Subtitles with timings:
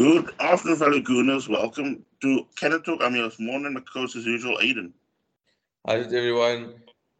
[0.00, 1.46] Good afternoon, fellow Gooners.
[1.46, 3.02] Welcome to Canada Talk.
[3.02, 4.92] I'm your morning coach as usual, Aiden.
[5.86, 6.76] Hi, everyone.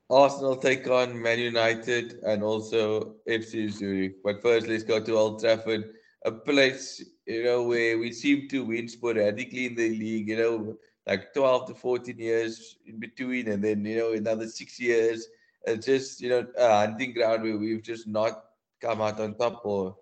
[0.09, 4.23] Arsenal take on Man United and also FC Zurich.
[4.25, 5.93] But first, let's go to Old Trafford,
[6.25, 10.29] a place you know where we seem to win sporadically in the league.
[10.29, 10.77] You know,
[11.07, 15.29] like 12 to 14 years in between, and then you know another six years.
[15.67, 18.43] It's just you know a hunting ground where we've just not
[18.81, 19.67] come out on top.
[19.67, 19.97] Or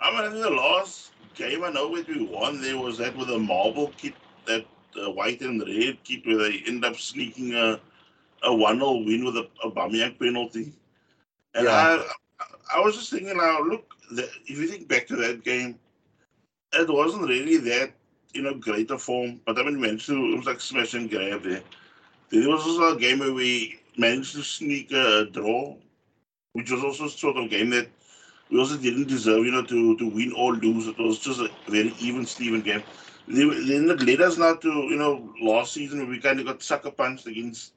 [0.00, 3.30] I mean, I think the last game I know we won there was that with
[3.30, 4.14] a marble kit,
[4.46, 4.64] that
[5.00, 7.80] uh, white and red kit, where they end up sneaking a
[8.44, 10.72] a one 0 win with a, Aubameyang penalty.
[11.54, 12.04] And yeah.
[12.40, 15.78] I I was just thinking now, look, if you think back to that game,
[16.72, 17.92] it wasn't really that
[18.34, 21.42] you know greater form, but I mean, managed to it was like smash and grab
[21.42, 21.62] there.
[22.30, 25.76] There was also a game where we managed to sneak a draw,
[26.52, 27.88] which was also sort of a game that
[28.50, 30.86] we also didn't deserve, you know, to, to win or lose.
[30.86, 32.82] It was just a very even Steven game.
[33.26, 36.62] Then it led us now to, you know, last season where we kind of got
[36.62, 37.74] sucker punched against,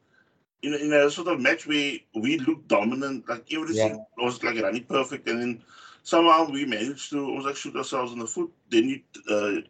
[0.62, 4.24] you know, in a sort of match where we looked dominant, like everything yeah.
[4.24, 5.64] was like running perfect, and then
[6.04, 8.52] somehow we managed to almost like shoot ourselves in the foot.
[8.70, 9.62] Then you, uh,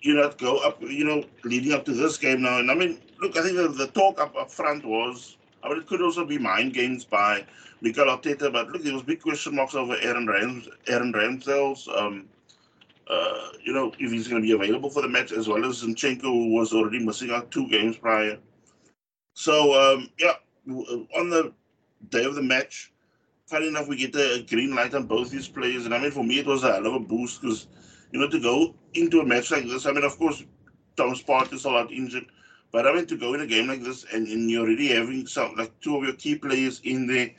[0.00, 2.58] you know, go up, you know, leading up to this game now.
[2.58, 5.36] And I mean, look, I think the, the talk up, up front was,
[5.66, 7.44] I mean, it could also be mind games by
[7.80, 8.52] Mikel Arteta.
[8.52, 12.28] But look, there was big question marks over Aaron Rams, Aaron Ramsdale's, um,
[13.08, 15.82] uh, you know, if he's going to be available for the match, as well as
[15.82, 18.38] Zinchenko, who was already missing out two games prior.
[19.34, 20.34] So, um, yeah,
[21.16, 21.52] on the
[22.10, 22.92] day of the match,
[23.46, 25.84] funny enough, we get a green light on both these players.
[25.84, 27.66] And I mean, for me, it was a hell of a boost because,
[28.12, 30.44] you know, to go into a match like this, I mean, of course,
[30.96, 32.26] Thomas Partey is a lot injured.
[32.76, 35.26] But I mean, to go in a game like this and, and you're already having
[35.26, 37.30] some, like two of your key players in there.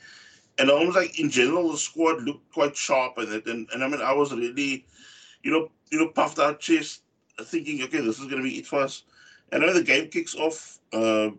[0.58, 3.86] And almost like in general the squad looked quite sharp in it and, and I
[3.86, 4.84] mean I was really
[5.44, 7.02] you know you know puffed out chest
[7.40, 9.04] thinking okay this is going to be it for us.
[9.52, 11.30] And then the game kicks off uh,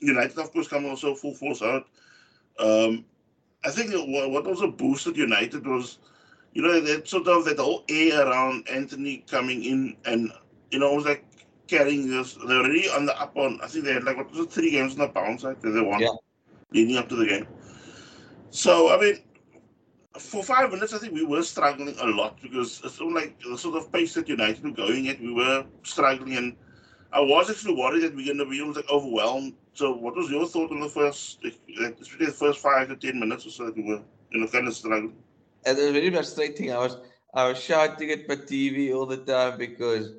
[0.00, 1.86] United of course come also full force out.
[2.58, 3.04] Um,
[3.64, 5.98] I think what what also boosted United was
[6.54, 10.32] you know that sort of that whole air around Antony coming in and
[10.72, 11.24] you know it was like
[11.76, 14.40] carrying this they're already on the up on I think they had like what was
[14.46, 16.16] it three games on the bounce like that they won yeah.
[16.72, 17.46] leading up to the game
[18.54, 19.16] so, I mean,
[20.16, 23.74] for five minutes, I think we were struggling a lot because it's like the sort
[23.74, 26.36] of pace that United were going at, we were struggling.
[26.36, 26.56] And
[27.12, 29.54] I was actually worried that we are going to be like overwhelmed.
[29.72, 33.44] So, what was your thought on the first, especially the first five to 10 minutes
[33.44, 35.16] or so that we were, you know, kind of struggling?
[35.66, 36.72] And it was very frustrating.
[36.72, 36.96] I was,
[37.34, 40.12] I was shouting at my TV all the time because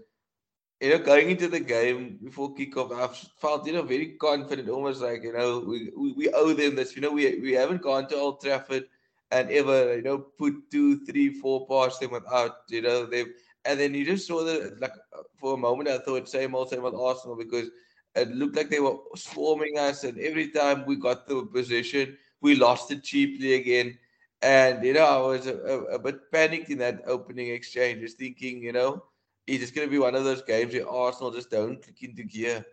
[0.82, 3.08] you know, going into the game before kickoff, I
[3.40, 6.96] felt, you know, very confident, almost like, you know, we, we, we owe them this.
[6.96, 8.86] You know, we, we haven't gone to Old Trafford
[9.32, 13.34] and ever, you know, put two, three, four past them without, you know, they've,
[13.64, 14.94] and then you just saw the, like,
[15.38, 17.70] for a moment, I thought, same old, same old Arsenal, because
[18.14, 20.04] it looked like they were swarming us.
[20.04, 23.98] And every time we got the position, we lost it cheaply again.
[24.42, 28.20] And, you know, I was a, a, a bit panicked in that opening exchange, just
[28.20, 29.04] thinking, you know,
[29.48, 32.24] it's just going to be one of those games where Arsenal just don't click into
[32.24, 32.66] gear.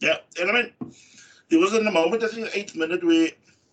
[0.00, 0.72] Yeah, and I mean,
[1.48, 3.30] there was in the moment, I think, eighth minute where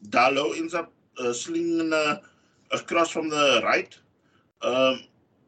[0.09, 2.17] Dalot ends up uh, slinging uh,
[2.71, 3.97] across from the right.
[4.61, 5.01] Um,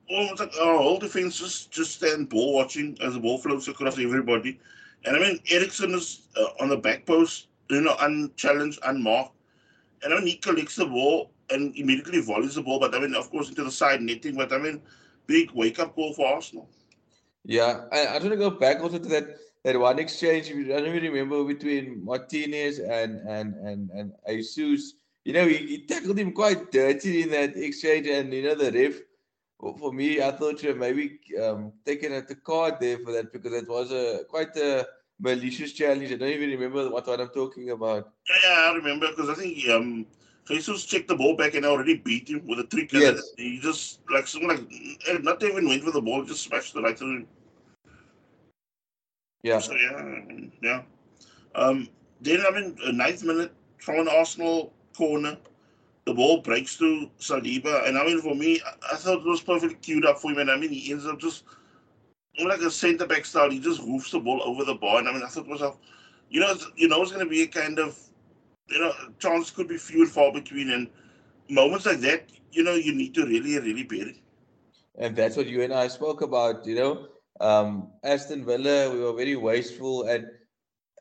[0.09, 3.97] almost like our whole defense just, just stand ball watching as the ball flows across
[3.97, 4.59] everybody.
[5.05, 9.33] And I mean, Eriksen is uh, on the back post, you know, unchallenged, unmarked.
[10.03, 13.15] And I mean, he collects the ball and immediately volleys the ball, but I mean,
[13.15, 14.35] of course, into the side netting.
[14.35, 14.81] But I mean,
[15.27, 16.69] big wake up call for Arsenal.
[17.45, 20.49] Yeah, I, I want to go back also to that that one exchange.
[20.49, 24.93] I don't even remember between Martinez and and and and Jesus.
[25.23, 28.71] You know, he, he tackled him quite dirty in that exchange, and you know the
[28.71, 28.95] ref.
[29.79, 33.53] For me, I thought you maybe um, taken at the card there for that because
[33.53, 34.85] it was a quite a
[35.19, 36.11] malicious challenge.
[36.11, 38.11] I don't even remember what, what I'm talking about.
[38.29, 40.05] Yeah, yeah I remember because I think um,
[40.47, 42.93] Jesus checked the ball back and already beat him with a trick.
[42.93, 43.33] Yes.
[43.37, 44.73] He just like someone like
[45.09, 47.27] eh, not even went for the ball, just smashed the right through him.
[49.43, 49.59] Yeah.
[49.59, 50.15] So yeah,
[50.61, 50.81] yeah.
[51.55, 51.89] Um,
[52.21, 55.37] then I mean, a ninth minute from an Arsenal corner,
[56.05, 59.41] the ball breaks to Saliba, and I mean for me, I, I thought it was
[59.41, 61.43] perfectly queued up for him, and I mean he ends up just
[62.43, 63.49] like a centre back style.
[63.49, 65.77] He just hoofs the ball over the bar, and I mean I thought to myself,
[66.29, 67.99] you know, you know, it's going to be a kind of
[68.69, 70.71] you know, chances could be few and far between.
[70.71, 70.89] And
[71.49, 74.17] moments like that, you know, you need to really, really bear it.
[74.97, 77.07] And that's what you and I spoke about, you know.
[77.39, 80.25] Um, Aston Villa, we were very wasteful, and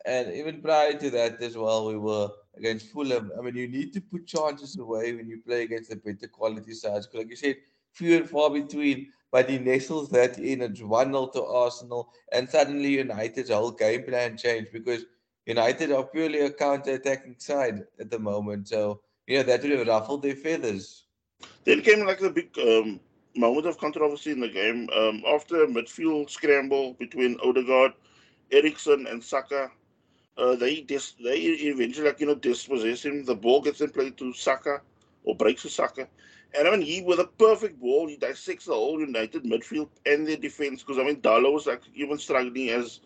[0.04, 3.32] and even prior to that as well, we were against Fulham.
[3.38, 6.74] I mean, you need to put chances away when you play against the better quality
[6.74, 7.08] sides.
[7.12, 7.56] Like you said,
[7.92, 9.12] few and far between.
[9.32, 10.62] But he nestles that in.
[10.62, 12.12] It's 1 0 to Arsenal.
[12.32, 15.04] And suddenly United's whole game plan changed because
[15.46, 18.68] United are purely a counter attacking side at the moment.
[18.68, 21.06] So, you know, that would have ruffled their feathers.
[21.64, 23.00] Then came like the big um,
[23.36, 24.88] moment of controversy in the game.
[24.94, 27.92] Um, after a midfield scramble between Odegaard,
[28.50, 29.70] Eriksen, and Saka,
[30.36, 33.24] uh, they dis- they eventually like you know dispossess him.
[33.24, 34.82] The ball gets in play to Saka
[35.24, 36.08] or breaks to Saka,
[36.56, 40.26] and I mean he with a perfect ball he dissects the whole United midfield and
[40.26, 43.00] their defense because I mean Dalot was like even struggling as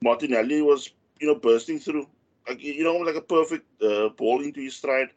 [0.00, 0.90] Martinelli was
[1.24, 2.06] you know bursting through
[2.48, 5.10] like you know like a perfect uh, ball into his stride.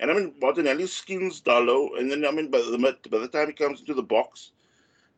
[0.00, 2.78] And I mean Martinelli skins Dalot, and then I mean by the
[3.10, 4.52] by the time he comes into the box,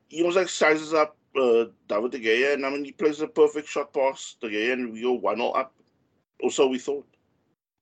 [0.08, 3.28] he almost like sizes up uh, David De Gea, and I mean he plays a
[3.28, 5.72] perfect shot pass De Gea, and we go one 0 up.
[6.42, 7.06] Or so we thought.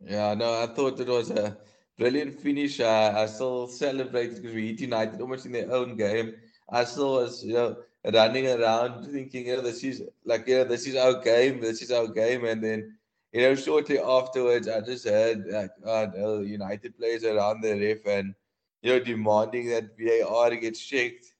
[0.04, 1.56] Yeah, no, I thought it was a
[1.98, 2.80] brilliant finish.
[2.80, 6.34] Uh, I still celebrated because we hit United almost in their own game.
[6.68, 10.64] I still was, you know, running around thinking, you know, this is like, you know,
[10.64, 12.98] this is our game, this is our game, and then.
[13.34, 18.04] You know, shortly afterwards, I just heard like, oh no, United players around the ref
[18.04, 18.34] and
[18.82, 21.32] you know demanding that VAR gets checked.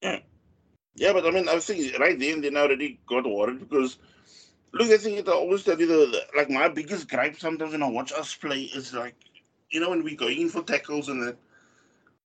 [0.00, 0.20] Yeah,
[0.94, 3.98] yeah, but I mean, I think right then they already got worried because
[4.72, 7.82] look, I think it always tell you the, the, like my biggest gripe sometimes when
[7.82, 9.14] I watch us play is like,
[9.70, 11.36] you know, when we go in for tackles and that,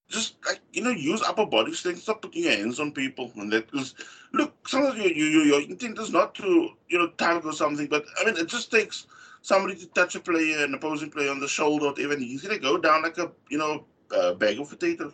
[0.10, 2.02] just like you know, use upper body strength.
[2.02, 3.72] Stop putting your hands on people and that.
[3.72, 3.96] Because
[4.34, 8.06] look, sometimes you, you, your intent is not to you know tag or something, but
[8.22, 9.08] I mean, it just takes
[9.42, 12.60] somebody to touch a player, an opposing player on the shoulder, or even he's gonna
[12.60, 13.86] go down like a you know
[14.16, 15.14] uh, bag of potatoes.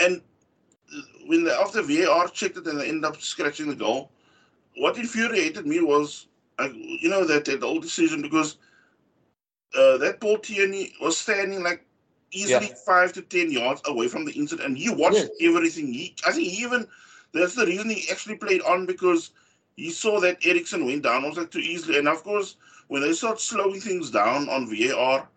[0.00, 0.22] And
[1.26, 4.10] when the, after VAR checked it and they end up scratching the goal,
[4.76, 8.58] what infuriated me was, uh, you know, that that old decision because
[9.76, 11.85] uh, that Paul Tierney was standing like
[12.36, 12.74] easily yeah.
[12.84, 15.48] five to ten yards away from the incident, and he watched yes.
[15.48, 15.92] everything.
[15.92, 16.86] He, I think, he even
[17.32, 19.30] that's the reason he actually played on because
[19.76, 22.56] he saw that Eriksen went down was like too easily, and of course,
[22.88, 25.28] when they start slowing things down on VAR,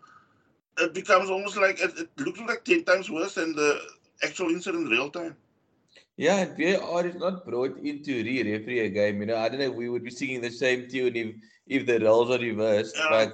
[0.78, 3.80] it becomes almost like it, it looks like ten times worse than the
[4.22, 5.36] actual incident in real time.
[6.16, 9.20] Yeah, and VAR is not brought in to re-referee a game.
[9.20, 11.34] You know, I don't know if we would be singing the same tune if
[11.66, 12.96] if the roles are reversed.
[12.98, 13.32] Yeah, but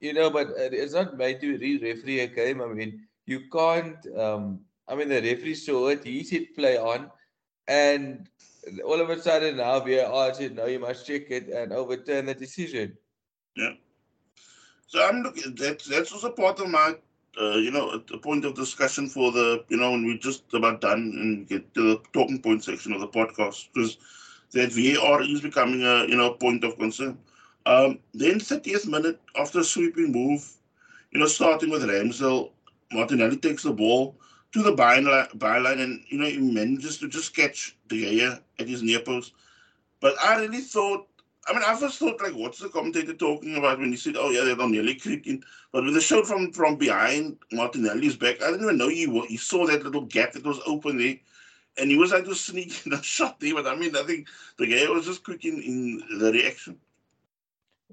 [0.00, 2.60] you know, but it's not made to re-referee a game.
[2.60, 3.98] I mean, you can't.
[4.16, 6.04] Um, I mean, the referee saw it.
[6.04, 7.10] He said play on,
[7.66, 8.28] and
[8.84, 12.34] all of a sudden now VAR said no, you must check it and overturn the
[12.34, 12.96] decision.
[13.56, 13.72] Yeah.
[14.86, 15.54] So I'm looking.
[15.56, 16.94] That that's also part of my
[17.40, 20.80] uh, you know, a, point of discussion for the, you know, when we're just about
[20.80, 23.98] done and get to the talking point section of the podcast, because
[24.52, 27.18] that VAR is becoming a, you know, point of concern.
[27.68, 30.50] Um, then 30th minute after a sweeping move,
[31.10, 32.50] you know, starting with Ramsdale,
[32.90, 34.16] Martinelli takes the ball
[34.52, 38.82] to the byline, and, you know, he manages to just catch De Gea at his
[38.82, 39.34] near post.
[40.00, 41.06] But I really thought
[41.46, 44.30] I mean, I first thought, like, what's the commentator talking about when he said, oh,
[44.30, 45.42] yeah, they're not nearly creeping.
[45.72, 49.38] But with the shot from, from behind Martinelli's back, I didn't even know he, he
[49.38, 51.16] saw that little gap that was open there.
[51.78, 53.54] And he was like just sneaking a shot there.
[53.54, 54.28] But I mean, I think
[54.58, 56.78] the guy was just quick in, in the reaction.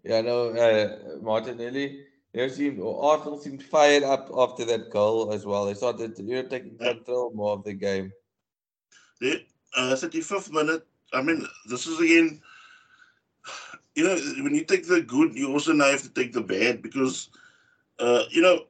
[0.03, 5.66] Yeah, no, uh, Martinelli, they seemed, Arsenal seemed fired up after that goal as well.
[5.66, 8.11] They started you know, taking control more of the game.
[9.21, 12.42] The uh, 35th minute, I mean, this is again
[13.95, 16.81] you know, when you take the good, you also now have to take the bad
[16.81, 17.30] because,
[17.99, 18.66] uh, you know,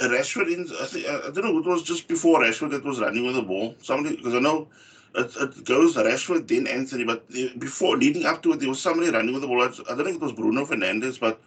[0.00, 3.26] Rashford in, I think, I don't know, it was just before Rashford that was running
[3.26, 3.74] with the ball.
[3.82, 4.68] Somebody, because I know
[5.14, 7.04] it, it goes Rashford, then Antony.
[7.04, 7.28] but
[7.58, 9.62] before, leading up to it, there was somebody running with the ball.
[9.62, 11.40] I don't think it was Bruno Fernandes, but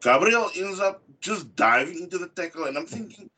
[0.00, 2.64] Gabriel ends up just diving into the tackle.
[2.64, 3.30] And I'm thinking,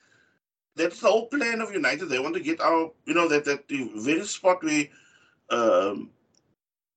[0.77, 2.07] that's the whole plan of United.
[2.07, 4.85] They want to get our, you know, that, that very spot where
[5.51, 6.11] um,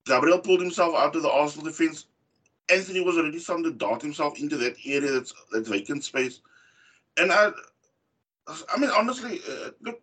[0.06, 2.06] Gabriel pulled himself out of the Arsenal defense.
[2.70, 6.40] Anthony was already starting to dart himself into that area that's that vacant space.
[7.18, 7.52] And I,
[8.48, 10.02] I mean, honestly, uh, look,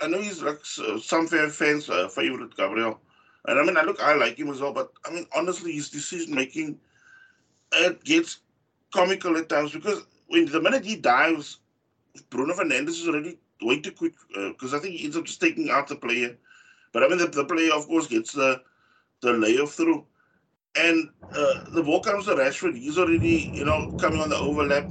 [0.00, 3.00] I know he's like some fans' uh, favorite, Gabriel.
[3.46, 4.72] And I mean, I look, I like him as well.
[4.72, 6.80] But I mean, honestly, his decision making,
[7.72, 8.40] it gets
[8.92, 11.58] comical at times because when the minute he dives,
[12.30, 15.40] Bruno Fernandes is already way too quick because uh, I think he ends up just
[15.40, 16.36] taking out the player.
[16.92, 18.62] But I mean, the, the player, of course, gets the
[19.22, 20.06] the layoff through.
[20.76, 22.76] And uh, the ball comes to Rashford.
[22.76, 24.90] He's already, you know, coming on the overlap.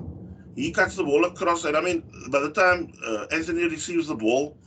[0.55, 1.65] He cuts the ball across.
[1.65, 4.57] And I mean, by the time uh, Antony receives the ball,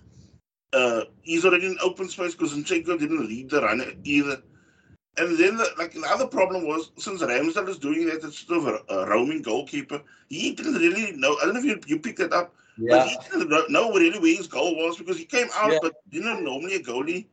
[0.73, 4.43] uh, he's already in open space because Zinchenko didn't lead the run either.
[5.19, 8.61] And then, the, like the other problem was, since Ramsdale is doing that, it's sort
[8.61, 10.01] of a, a roaming goalkeeper.
[10.31, 11.37] He didn't really know.
[11.43, 12.55] I don't know if you, you picked that up.
[12.79, 12.97] Yeah.
[12.97, 15.79] But he didn't know really where his goal was because he came out, Yeah.
[15.83, 17.27] but you know, normally a goalie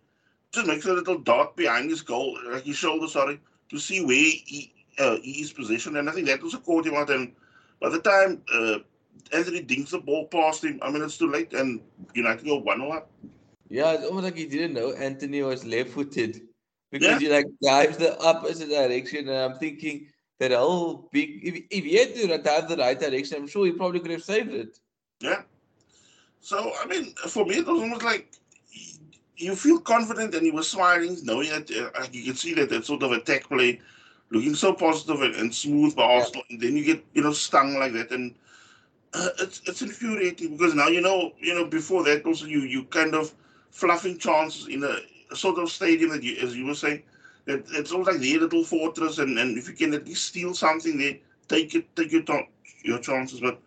[0.51, 4.17] just makes a little dot behind his goal, like his shoulder, sorry, to see where
[4.17, 5.95] he, uh, he is positioned.
[5.95, 7.09] And I think that also caught him out.
[7.09, 7.31] And
[7.79, 8.79] by the time uh,
[9.31, 11.53] Antony dinks the ball past him, I mean, it's too late.
[11.53, 11.81] And
[12.13, 13.11] United go 1 0 up.
[13.69, 16.41] Yeah, it's almost like he didn't know Antony was left footed
[16.91, 17.19] because Yeah.
[17.19, 19.29] he like dives the opposite direction.
[19.29, 20.07] And I'm thinking
[20.39, 23.71] that whole big, if, if he had to dive the right direction, I'm sure he
[23.73, 24.79] probably could have saved it.
[25.21, 25.43] Yeah.
[26.39, 28.31] So, I mean, for me, it was almost like
[29.35, 32.85] you feel confident and he was smiling, knowing that uh, you can see that that
[32.85, 33.79] sort of attack play
[34.31, 36.19] looking so positive and, and smooth by Yeah.
[36.19, 36.43] Arsenal.
[36.49, 38.11] And then you get, you know, stung like that.
[38.11, 38.35] And
[39.13, 42.83] uh, it's it's infuriating because now, you know, you know, before that also you you
[42.85, 43.33] kind of
[43.71, 47.03] fluffing chances in a, sort of stadium that you, as you were saying,
[47.45, 49.19] that it's almost like their little fortress.
[49.19, 52.23] And, and if you can at least steal something there, take it, take your,
[52.83, 53.39] your chances.
[53.39, 53.59] But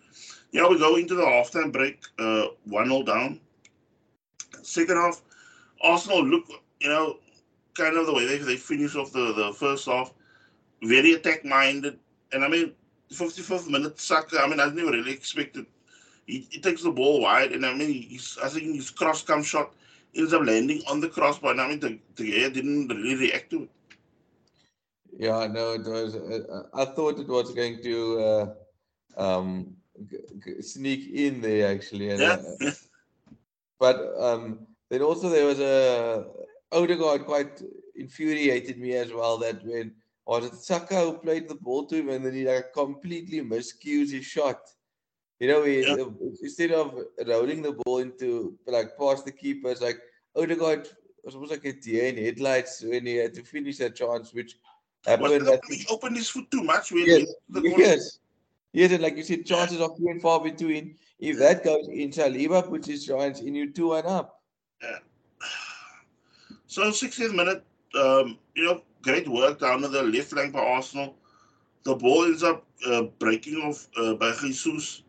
[0.52, 3.40] yeah, we go into the halftime break, uh, 1 0 down.
[4.62, 5.22] Second half,
[5.82, 6.46] Arsenal look,
[6.80, 7.18] you know,
[7.74, 10.12] kind of the way they, they finish off the, the first half,
[10.82, 11.98] very attack minded.
[12.32, 12.72] And I mean,
[13.12, 15.66] 55th minute, Saka, I mean, I never really expected.
[16.26, 19.42] He, he takes the ball wide, and I mean, he's, I think his cross come
[19.42, 19.72] shot
[20.14, 21.52] ends up landing on the crossbar.
[21.52, 23.70] And I mean, the, the didn't really react to it.
[25.18, 26.16] Yeah, no, it was.
[26.16, 28.46] Uh, I thought it was going to uh,
[29.16, 29.76] um,
[30.10, 32.10] g- g- sneak in there actually.
[32.10, 32.36] And, Yeah.
[32.36, 32.70] uh,
[33.78, 36.24] but um, then also there was a
[36.72, 37.62] Odegaard quite
[37.94, 39.38] infuriated me as well.
[39.38, 39.92] That when
[40.28, 44.24] it Saka who played the ball to him and then he like completely miscues his
[44.24, 44.60] shot.
[45.40, 45.96] You know, he, Yeah.
[46.40, 49.98] instead of rolling the ball into like past the keeper, it's like
[50.36, 50.88] Odegaard
[51.24, 54.56] was almost like a deer in headlights when he had to finish that chance, which
[55.04, 55.48] happened.
[55.48, 56.92] at he opened his foot too much?
[56.92, 57.34] When Yes?
[57.62, 58.18] Yes.
[58.74, 60.96] Yes, and like you said, chances are few and far between.
[61.18, 64.40] If that goes in, Saliba puts his chance in, you two and up.
[64.82, 64.98] Yeah.
[66.66, 67.62] So 60th minute,
[67.94, 71.16] um, you know, great work down on the left flank by Arsenal.
[71.84, 75.02] The ball ends up uh, breaking off uh, by Jesus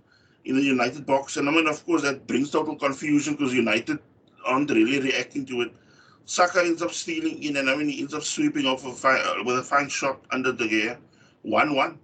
[0.45, 1.37] in the United box.
[1.37, 3.99] And I mean, of course, that brings total confusion because United
[4.45, 5.71] aren't really reacting to it.
[6.25, 9.21] Saka ends up stealing in, and I mean, he ends up sweeping off a fine,
[9.21, 10.97] uh, with a fine shot under De Gea.
[11.43, 11.99] 1 1.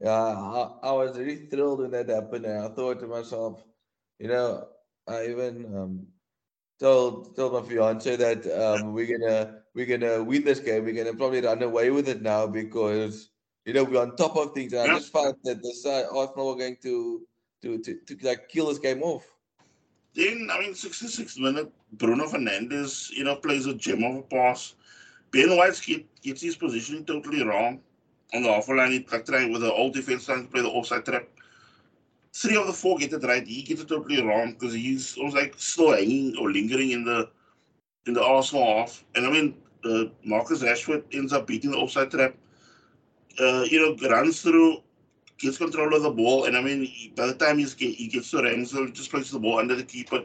[0.00, 3.62] Yeah, I, I was really thrilled when that happened, and I thought to myself,
[4.18, 4.68] you know,
[5.08, 6.06] I even um,
[6.78, 10.84] told told my fiance that um, we're gonna we're gonna win this game.
[10.84, 13.30] We're gonna probably run away with it now because
[13.64, 14.72] you know we're on top of things.
[14.72, 17.26] And I just felt that the side Arsenal were going to
[17.62, 19.26] to to, to like kill this game off.
[20.14, 24.74] Then, I mean, 66 minute, Bruno Fernandes, you know, plays a gem of a pass.
[25.30, 27.80] Ben White get, gets his position totally wrong
[28.34, 28.90] on the half line.
[28.90, 31.28] He trying with the old defense trying to play the offside trap.
[32.32, 33.46] Three of the four get it right.
[33.46, 37.30] He gets it totally wrong because he's almost like still hanging or lingering in the
[38.06, 39.04] in the Arsenal half.
[39.14, 39.54] And I mean,
[39.84, 42.34] uh, Marcus Rashford ends up beating the offside trap.
[43.40, 44.78] Uh, you know, runs through,
[45.38, 48.30] gets control of the ball, and I mean, he- by the time he's he gets
[48.30, 50.24] to Ramsdale, he just places the ball under the keeper.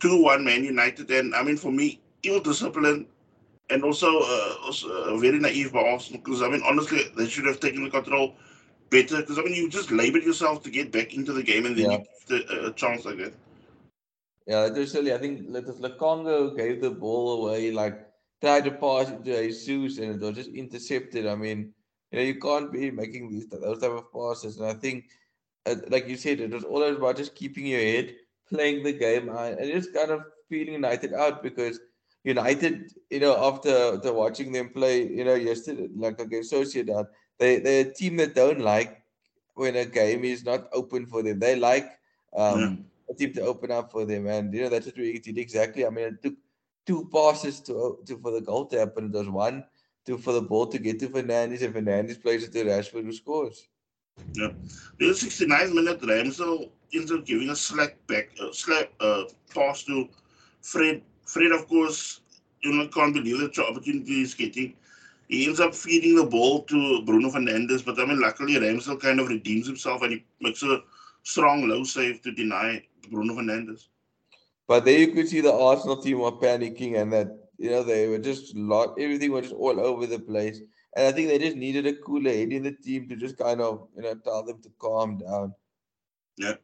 [0.00, 1.10] 2 1 Man United.
[1.10, 3.06] And I mean, for me, ill discipline
[3.70, 7.46] and also, uh, also uh, very naive by Arsenal because I mean, honestly, they should
[7.46, 8.34] have taken the control
[8.90, 11.76] better because I mean, you just laboured yourself to get back into the game and
[11.76, 11.98] then Yeah.
[12.28, 13.32] you get a, a chance like that.
[14.46, 15.12] Yeah, silly.
[15.12, 18.08] I think that was Lokonga gave the ball away, like
[18.40, 21.26] tried to pass it to Jesus, and it was just intercepted.
[21.26, 21.72] I mean,
[22.10, 24.58] you know, you can't be making these those type of passes.
[24.58, 25.04] And I think,
[25.66, 28.14] uh, like you said, it was all about just keeping your head,
[28.48, 31.78] playing the game, uh, and just kind of feeling United out because
[32.24, 37.06] United, you know, after after watching them play, you know, yesterday, like against Sociedad,
[37.38, 39.02] they they're a team that don't like
[39.54, 41.38] when a game is not open for them.
[41.38, 41.90] They like
[42.36, 45.38] um a team to open up for them, and you know that's what we did
[45.38, 45.86] exactly.
[45.86, 46.34] I mean, it took
[46.86, 49.06] two passes to to for the goal to happen.
[49.06, 49.64] It was one
[50.06, 53.12] to for the ball to get to Fernandes, and Fernandes plays it to Rashford, who
[53.12, 53.68] scores.
[54.34, 54.50] Yeah,
[54.98, 60.08] the 69th minute, Ramsdale ends up giving a slack back, uh, slap uh, pass to
[60.60, 61.02] Fred.
[61.24, 62.20] Fred, of course,
[62.62, 64.74] you know, can't believe the opportunity he's getting.
[65.28, 69.18] He ends up feeding the ball to Bruno Fernandes, but I mean, luckily Ramsdale kind
[69.18, 70.82] of redeems himself and he makes a
[71.22, 73.88] strong low save to deny Bruno Fernandes.
[74.66, 77.28] But there you could see the Arsenal team were panicking, and that
[77.58, 80.60] you know they were just lot everything was just all over the place.
[80.94, 83.60] And I think they just needed a cooler head in the team to just kind
[83.60, 85.54] of you know tell them to calm down.
[86.36, 86.54] Yeah.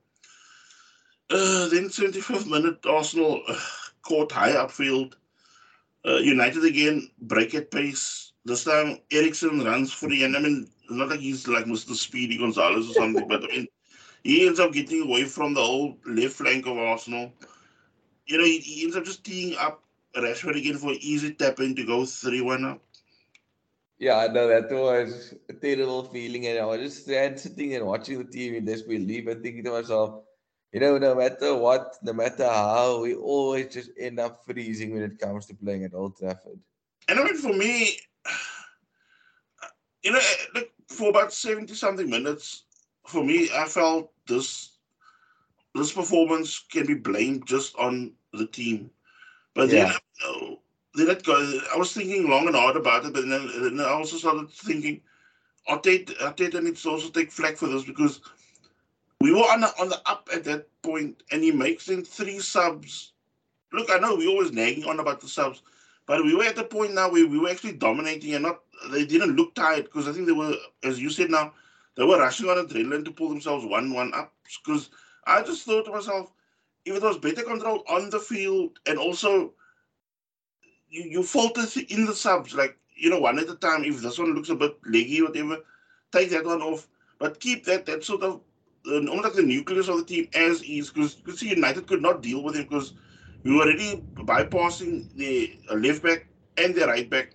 [1.30, 3.56] Uh, then 75th minute, Arsenal uh,
[4.02, 5.14] caught high upfield.
[6.06, 8.32] Uh, United again break at pace.
[8.44, 11.94] this time Eriksen runs free, and I mean, not like he's like Mr.
[11.94, 13.66] Speedy Gonzalez or something, but I mean,
[14.28, 17.32] he ends up getting away from the whole left flank of Arsenal.
[18.26, 19.82] You know, he, he ends up just teeing up
[20.14, 22.82] Rashford again for an easy tap in to go 3 1 up.
[23.98, 27.86] Yeah, I know that was a terrible feeling, and I was just stand sitting and
[27.86, 30.20] watching the TV in disbelief and thinking to myself,
[30.72, 35.04] you know, no matter what, no matter how, we always just end up freezing when
[35.04, 36.60] it comes to playing at Old Trafford.
[37.08, 37.96] And I mean, for me,
[40.04, 42.64] you know, eh, like for about 70 something minutes,
[43.08, 44.70] for me, I felt this
[45.74, 48.90] this performance can be blamed just on the team.
[49.54, 49.92] But yeah.
[50.22, 50.56] then,
[50.94, 53.90] then it go, I was thinking long and hard about it, but then, then I
[53.90, 55.00] also started thinking,
[55.68, 58.20] Arteta, Arteta needs to also take flack for this because
[59.20, 62.40] we were on the, on the up at that point, and he makes in three
[62.40, 63.12] subs.
[63.72, 65.62] Look, I know we always nagging on about the subs,
[66.06, 68.60] but we were at the point now where we were actually dominating and not.
[68.90, 71.52] They didn't look tired because I think they were, as you said now,
[71.98, 74.32] they were rushing on adrenaline to pull themselves one-one up.
[74.64, 74.90] Because
[75.26, 76.32] I just thought to myself,
[76.84, 79.52] if it was better control on the field and also
[80.88, 83.84] you, you falter in the subs, like you know, one at a time.
[83.84, 85.58] If this one looks a bit leggy, whatever,
[86.12, 86.86] take that one off.
[87.18, 88.40] But keep that that sort of
[88.86, 92.22] uh, almost like the nucleus of the team as is, because because United could not
[92.22, 92.92] deal with him because
[93.42, 96.26] we were already bypassing the uh, left back
[96.56, 97.32] and the right back.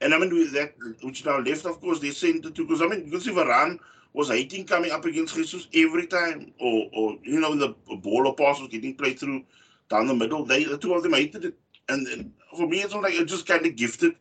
[0.00, 2.82] And I mean, with that, which now left, of course, they sent it to, because
[2.82, 3.78] I mean, you can see Varane
[4.16, 8.34] was hating coming up against Jesus every time, or, or you know, the ball or
[8.34, 9.44] pass was getting played through
[9.90, 10.42] down the middle.
[10.42, 11.54] They, the two of them hated it.
[11.90, 14.14] And, and for me, it's not like it just kind of gifted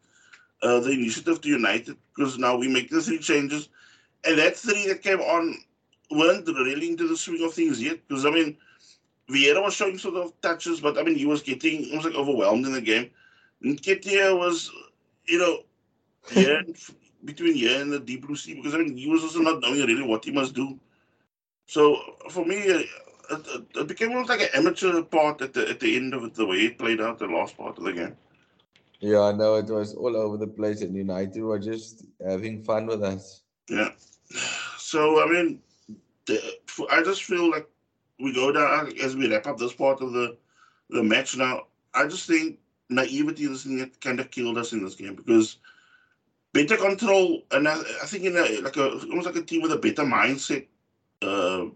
[0.62, 3.70] uh, the initiative to United because now we make the three changes.
[4.25, 5.56] And that three that came on
[6.12, 8.06] weren't really into the swing of things yet.
[8.06, 8.58] Because, I mean,
[9.30, 12.66] Vieira was showing sort of touches, but I mean, he was getting almost like overwhelmed
[12.66, 13.12] in the game.
[13.64, 14.70] Nketiah was,
[15.25, 15.60] you know,
[16.32, 16.66] here
[17.25, 19.82] between here and the deep blue sea because I mean, he was also not knowing
[19.82, 20.79] really what he must do.
[21.67, 21.98] So
[22.29, 22.79] for me, uh,
[23.32, 26.24] it, it, it became almost like an amateur part at the at the end of
[26.24, 28.16] it, the way it played out the last part of the game.
[29.00, 32.85] Yeah, I know it was all over the place, and United were just having fun
[32.88, 33.42] with us.
[33.70, 33.90] Yeah.
[34.77, 35.59] So I mean,
[36.27, 36.40] the,
[36.92, 37.68] I just feel like
[38.20, 40.38] we go down as we wrap up this part of the
[40.90, 41.68] the match now.
[41.94, 42.59] I just think
[42.90, 43.68] naivety is
[44.01, 45.57] kind of killed us in this game because
[46.55, 49.74] better control, and I, I think in a like a almost like a team with
[49.74, 50.68] a better mindset.
[51.22, 51.68] Uh,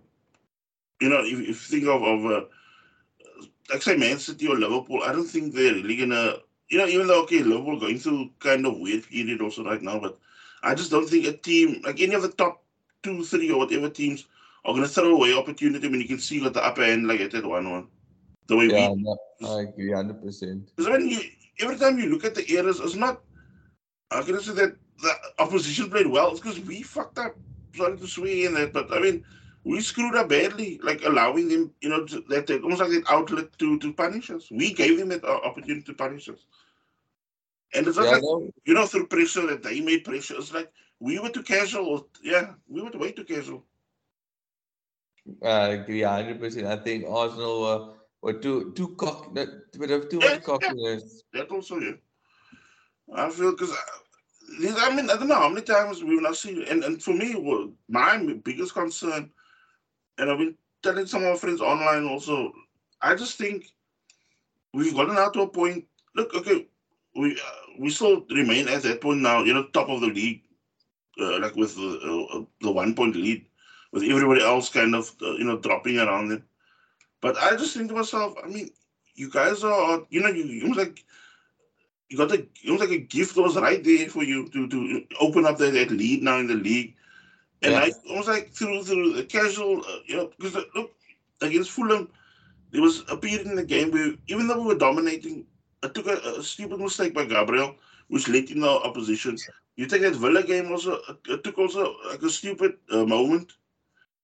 [1.01, 2.45] you know, if, if you think of of uh,
[3.69, 6.37] like say Man City or Liverpool, I don't think they're really gonna.
[6.69, 9.99] You know, even though okay, Liverpool going through kind of weird period also right now,
[9.99, 10.17] but
[10.63, 12.63] I just don't think a team like any of the top
[13.03, 14.27] two, three, or whatever teams
[14.63, 17.19] are going to throw away opportunity when you can see what the upper end like
[17.19, 17.87] at that one one.
[18.47, 19.17] The way yeah, we, no,
[19.57, 20.69] I agree, hundred percent.
[20.75, 21.19] Because when you
[21.59, 23.21] every time you look at the errors, it's not.
[24.11, 26.31] I can say that the opposition played well.
[26.31, 27.35] It's because we fucked up.
[27.75, 29.23] Sorry to swear in that, but I mean,
[29.63, 33.57] we screwed up badly, like allowing them, you know, to, that almost like that outlet
[33.59, 34.49] to to punish us.
[34.49, 36.45] We gave them that uh, opportunity to punish us.
[37.73, 38.49] And it's not yeah, like, no.
[38.65, 40.35] you know, through pressure that they made pressure.
[40.37, 42.09] It's like we were too casual.
[42.23, 43.63] Yeah, we were way too casual.
[45.43, 46.65] I agree, hundred percent.
[46.65, 47.93] I think Arsenal were,
[48.23, 49.49] were too too cock, bit
[49.91, 51.23] of too much cockiness.
[51.33, 51.41] Yeah.
[51.41, 51.91] That also, yeah.
[53.15, 56.63] I feel because uh, I mean I don't know how many times we've not seen,
[56.63, 59.31] and and for me, well, my biggest concern,
[60.17, 62.53] and I've been telling some of my friends online also.
[63.01, 63.71] I just think
[64.73, 65.85] we've gotten out to a point.
[66.15, 66.67] Look, okay,
[67.15, 69.43] we uh, we still remain at that point now.
[69.43, 70.43] You know, top of the league,
[71.19, 73.45] uh, like with the, uh, the one point lead
[73.91, 76.43] with everybody else kind of uh, you know dropping around them.
[77.21, 78.69] But I just think to myself, I mean,
[79.15, 81.03] you guys are you know you, you like
[82.09, 85.45] you got a it like a gift was right there for you to to open
[85.45, 86.95] up that, that lead now in the league.
[87.61, 87.79] And yeah.
[87.79, 90.91] I almost like through through the casual, uh, you know, because uh, look
[91.41, 92.09] against Fulham,
[92.71, 95.45] there was a period in the game where even though we were dominating,
[95.83, 97.75] I took a, a stupid mistake by Gabriel,
[98.07, 99.37] which led in the opposition.
[99.75, 103.53] You take that Villa game also, it took also like a stupid uh, moment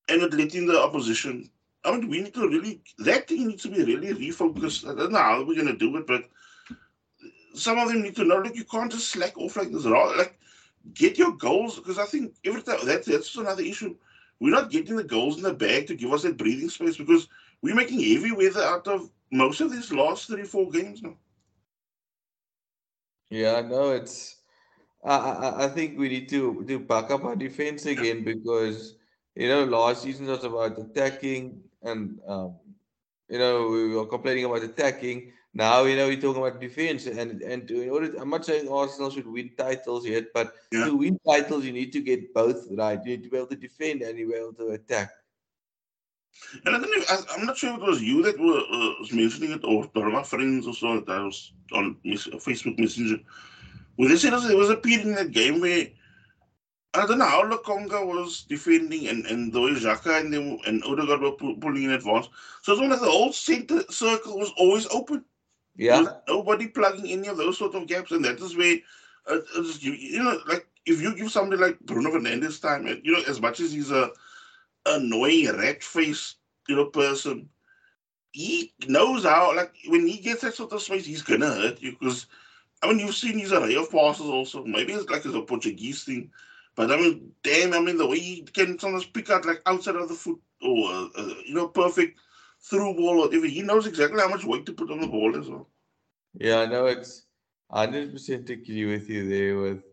[0.10, 1.50] and it letting the opposition.
[1.84, 4.90] I mean, we need to really, that thing needs to be really refocused.
[4.90, 6.26] I don't know how we're going to do it, but
[7.56, 9.86] some of them need to know, look, you can't just slack off like this.
[9.86, 10.16] at all.
[10.18, 10.38] Like,
[10.94, 13.96] get your goals, because I think every time, that's, that's another issue.
[14.40, 17.28] We're not getting the goals in the bag to give us that breathing space because
[17.62, 21.16] we're making heavy weather out of most of these last three, four games now.
[23.30, 24.42] Yeah, no, it's.
[25.04, 28.96] I, I, I think we need to to back up our defense again because
[29.36, 32.56] you know, last season was about attacking and um,
[33.30, 35.34] you know, we were complaining about attacking.
[35.54, 37.06] Now, you know, we're talking about defense.
[37.06, 40.86] And and in order, to, I'm not saying Arsenal should win titles yet, but yeah.
[40.86, 43.00] to win titles, you need to get both right.
[43.04, 45.12] You need to be able to defend and you be able to attack.
[46.66, 48.94] And I don't know, I, am not sure if it was you that were, uh,
[49.00, 52.78] was mentioning it or one of my friends or so that I was on Facebook
[52.78, 53.24] Messenger.
[53.98, 55.88] Well, they said there was a period in that game where
[56.96, 60.84] I don't know how Lokonga was defending and, and the way Xhaka and them and
[60.84, 62.30] Odegaard were pu- pulling in advance.
[62.62, 65.24] So it's almost like the whole center circle was always open.
[65.76, 66.06] Yeah.
[66.28, 68.12] Nobody plugging any of those sort of gaps.
[68.12, 68.78] And that is where,
[69.28, 69.40] uh,
[69.80, 73.42] you, you know, like if you give somebody like Bruno Fernandes time, you know, as
[73.42, 74.12] much as he's a
[74.86, 76.36] annoying rat face,
[76.68, 77.50] you know, person,
[78.32, 81.82] he knows how, like, when he gets that sort of space, he's going to hurt
[81.82, 82.28] you because,
[82.84, 84.64] I mean, you've seen his array of passes also.
[84.66, 86.30] Maybe it's like it's a Portuguese thing
[86.76, 89.96] but I mean, damn, I mean, the way he can sometimes pick out like outside
[89.96, 92.20] of the foot or, uh, uh, you know, perfect
[92.62, 95.38] through ball or whatever, he knows exactly how much weight to put on the ball
[95.38, 95.68] as well.
[96.34, 97.24] Yeah, I know it's
[97.72, 99.84] 100% agree with you there with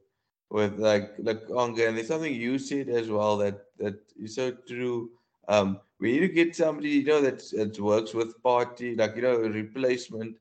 [0.51, 1.89] with like like Onga.
[1.89, 5.11] And there's something you said as well that that is so true.
[5.49, 9.23] Um, we need to get somebody, you know, that, that works with Partey, like, you
[9.23, 10.37] know, a replacement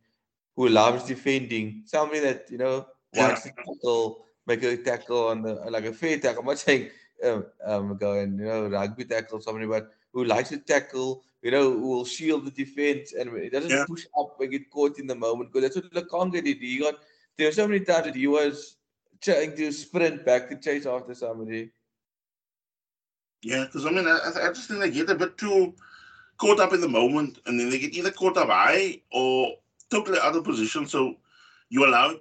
[0.56, 3.51] who loves defending, somebody that, you know, wants yeah.
[3.51, 6.42] to tackle make a tackle on the like a fair tackle.
[6.42, 6.90] I'm not saying
[7.24, 11.52] um, um go and you know rugby tackle somebody, but who likes to tackle, you
[11.52, 13.86] know, who will shield the defense and it doesn't yeah.
[13.88, 15.52] push up and get caught in the moment.
[15.52, 16.58] Because that's what Lokonga did.
[16.58, 16.96] He got
[17.38, 18.78] there were so many times that he was
[19.22, 21.72] trying to sprint back to chase after somebody.
[23.44, 25.74] Yeah, because I mean, I, I just think they get a bit too
[26.38, 29.54] caught up in the moment, and then they get either caught up high or
[29.90, 30.86] totally out of position.
[30.86, 31.16] So
[31.70, 32.16] you allow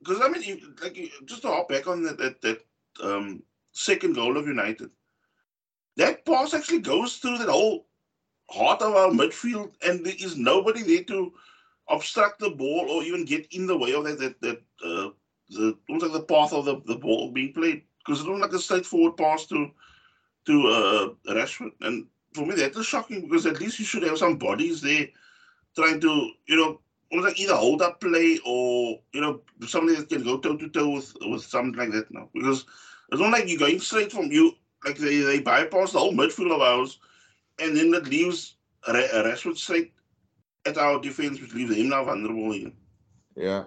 [0.00, 2.60] because I mean, like just to hop back on that that, that
[3.02, 4.90] um, second goal of United,
[5.96, 7.86] that pass actually goes through that whole
[8.50, 11.32] heart of our midfield, and there is nobody there to
[11.88, 15.10] obstruct the ball or even get in the way of that that that uh,
[15.50, 17.82] the almost like the path of the, the ball being played.
[18.04, 19.70] Because it looks like a straightforward pass to
[20.46, 24.18] to uh, Rashford, and for me that is shocking because at least you should have
[24.18, 25.08] some bodies there
[25.76, 26.80] trying to you know
[27.18, 30.90] like either hold up play or you know somebody that can go toe to toe
[30.90, 32.64] with with something like that now because
[33.10, 34.52] it's not like you're going straight from you
[34.84, 37.00] like they, they bypass the whole midfield of ours
[37.58, 39.92] and then that leaves a Rashford straight
[40.66, 42.72] at our defense which leaves him now vulnerable again.
[43.36, 43.64] Yeah.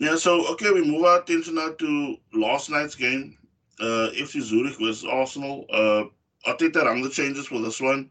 [0.00, 3.38] Yeah, so okay, we move our attention now to last night's game.
[3.80, 5.66] Uh FC Zurich versus Arsenal.
[5.72, 6.04] Uh
[6.46, 8.10] Arteta rang the changes for this one.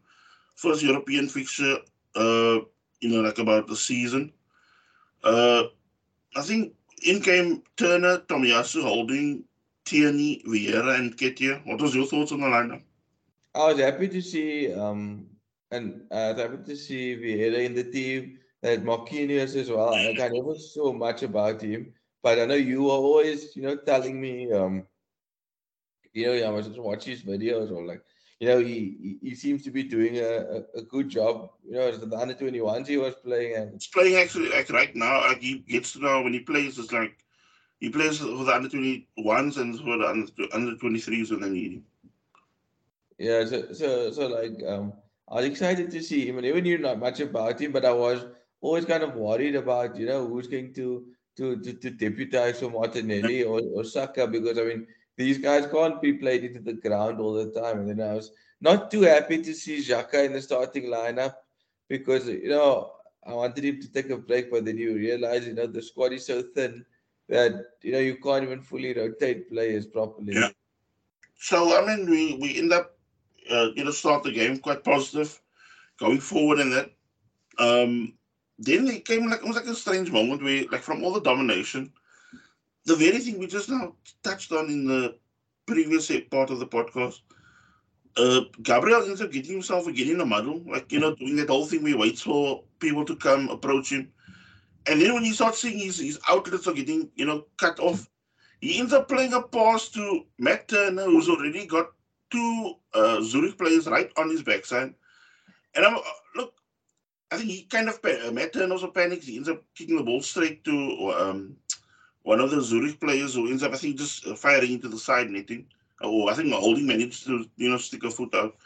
[0.56, 1.78] First European fixture.
[2.14, 2.60] Uh
[3.04, 4.32] you know, like about the season.
[5.24, 5.64] Uh,
[6.36, 6.74] I think
[7.06, 9.44] in came Turner, Tomiyasu, Holding,
[9.84, 11.66] Tierney, Vieira, and Nketiah.
[11.66, 12.82] What was your thoughts on the lineup?
[13.54, 15.26] I was happy to see, um,
[15.70, 18.40] and I was happy to see Vieira in the team.
[18.62, 19.90] That Marquinhos as well.
[19.90, 23.76] Like, I never saw much about him, but I know you were always, you know,
[23.76, 24.86] telling me, um,
[26.14, 28.02] you know, I was just watch his videos or like
[28.40, 31.50] you know, he, he seems to be doing a, a, good job.
[31.66, 33.56] You know, the under 21s he was playing.
[33.56, 33.72] And...
[33.72, 35.20] He's playing actually like right now.
[35.28, 37.24] Like he gets to know when he plays, it's like
[37.80, 41.72] he plays for the under 21s and for the under, under 23s when they need
[41.74, 41.84] him.
[43.18, 44.92] Yeah, so, so, so like, um,
[45.28, 46.38] I was excited to see him.
[46.38, 48.26] I never knew not much about him, but I was
[48.60, 52.70] always kind of worried about, you know, who's going to to, to, to deputize for
[52.70, 57.20] Martinelli or, or Saka because, I mean, these guys can't be played into the ground
[57.20, 57.80] all the time.
[57.80, 61.34] And then I was not too happy to see Xhaka in the starting lineup
[61.88, 62.92] because, you know,
[63.26, 66.12] I wanted him to take a break, but then you realize, you know, the squad
[66.12, 66.84] is so thin
[67.28, 70.34] that, you know, you can't even fully rotate players properly.
[70.34, 70.50] Yeah.
[71.36, 72.96] So, I mean, we, we end up,
[73.50, 75.40] uh, you know, start the game quite positive
[75.98, 76.90] going forward in that.
[77.58, 78.14] Um,
[78.58, 81.20] then it came like, it was like a strange moment where, like, from all the
[81.20, 81.92] domination,
[82.86, 85.16] the very thing we just now touched on in the
[85.66, 87.20] previous part of the podcast,
[88.16, 91.48] uh, Gabriel ends up getting himself again in a muddle, like, you know, doing that
[91.48, 94.12] whole thing where he waits for people to come approach him.
[94.86, 98.08] And then when he starts seeing his, his outlets are getting, you know, cut off,
[98.60, 101.92] he ends up playing a pass to Matt Turner, who's already got
[102.30, 104.94] two uh, Zurich players right on his backside.
[105.74, 106.00] And I'm, uh,
[106.36, 106.54] look,
[107.32, 109.26] I think he kind of, uh, Matt Turner also panics.
[109.26, 111.56] He ends up kicking the ball straight to um,
[112.24, 114.98] one of the Zurich players who ends up, I think, just uh, firing into the
[114.98, 115.66] side netting.
[116.00, 118.56] Or I think Holding managed to, you know, stick a foot out.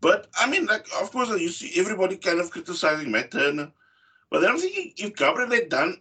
[0.00, 3.72] But I mean, like, of course, you see everybody kind of criticizing Matt Turner.
[4.30, 6.00] But then I'm thinking if Gabriel had done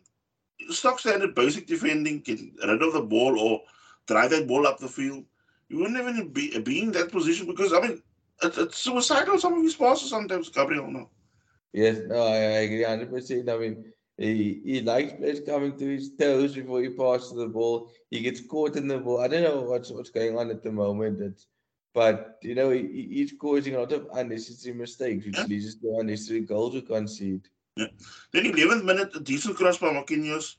[0.70, 3.62] stock standard basic defending, get rid of the ball or
[4.08, 5.24] drive that ball up the field,
[5.70, 8.02] you wouldn't even be, be in that position because, I mean,
[8.44, 10.88] it's, it's suicidal, some of his passes sometimes, Gabriel.
[10.92, 11.10] No.
[11.74, 13.50] Yes, no, I, I agree 100%.
[13.50, 17.92] I mean, he, he likes players coming to his toes before he passes the ball.
[18.10, 19.22] He gets caught in the ball.
[19.22, 21.22] I don't know what's what's going on at the moment.
[21.22, 21.48] It's,
[21.94, 25.46] but you know, he, he's causing a lot of unnecessary mistakes, which Yeah.
[25.46, 27.48] leads to unnecessary goals to concede.
[27.76, 27.88] Yeah.
[28.32, 30.56] Then 11th minute, a decent cross by Marquinhos.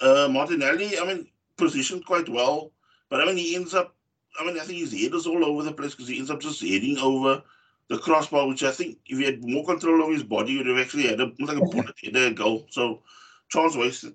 [0.00, 1.26] Uh, Martinelli, I mean,
[1.56, 2.72] positioned quite well,
[3.08, 3.94] but I mean, he ends up,
[4.40, 6.40] I mean, I think his head is all over the place because he ends up
[6.40, 7.42] just heading over
[7.90, 10.68] the crossbar, which I think if he had more control over his body, he would
[10.68, 12.66] have actually had a, like a bullet header goal.
[12.70, 13.02] So,
[13.50, 14.14] chance wasted.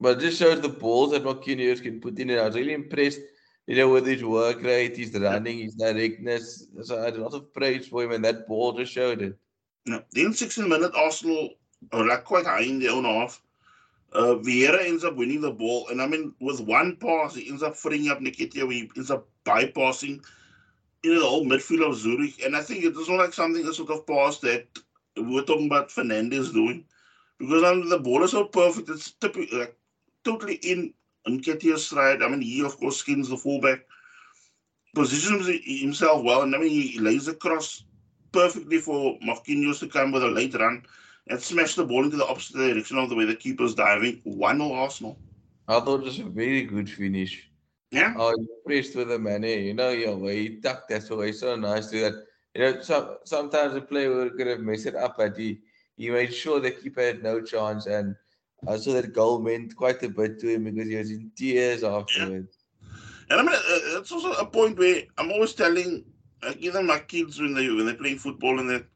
[0.00, 2.30] But it just shows the balls that Marquinhos can put in.
[2.30, 3.20] And I was really impressed,
[3.66, 6.68] you know, with his work rate, his running, his directness.
[6.82, 9.36] So I had a lot of praise for him, and that ball just showed it.
[9.86, 10.00] Yeah.
[10.12, 11.50] Then 16 minute, Arsenal
[11.92, 13.42] are like quite high in their own half.
[14.12, 17.64] Uh, Vieira ends up winning the ball, and I mean, with one pass, he ends
[17.64, 18.70] up freeing up Nketiah.
[18.70, 20.24] He ends up bypassing,
[21.04, 22.42] you know, the whole midfield of Zurich.
[22.44, 24.66] And I think it was not like something a sort of pass that
[25.16, 26.84] we were talking about Fernandes doing,
[27.38, 28.88] because I the ball is so perfect.
[28.88, 29.76] It's typically like
[30.24, 30.94] totally in
[31.28, 32.22] Nketiah's stride.
[32.22, 33.80] I mean, he of course skins the fullback,
[34.94, 37.84] positions himself well, and I mean, he lays across
[38.32, 40.82] perfectly for Marquinhos to come with a late run
[41.28, 44.20] and smash the ball into the opposite direction of the way the keeper's diving.
[44.24, 45.18] 1 0 Arsenal.
[45.68, 47.48] I thought it was a very good finish.
[47.94, 48.14] Yeah.
[48.14, 49.44] I was impressed with the man.
[49.44, 52.14] eh, You know, yeah, way he tucked that away so nice to that.
[52.54, 55.60] You know, some, sometimes a player could have messed it up, but he,
[55.96, 57.86] he made sure the keeper had no chance.
[57.86, 58.16] And
[58.66, 61.84] I saw that goal meant quite a bit to him because he was in tears
[61.84, 62.58] afterwards.
[63.30, 66.04] And I mean, uh, it's also a point where I'm always telling,
[66.42, 68.86] like, even my kids when they when they're playing football and that,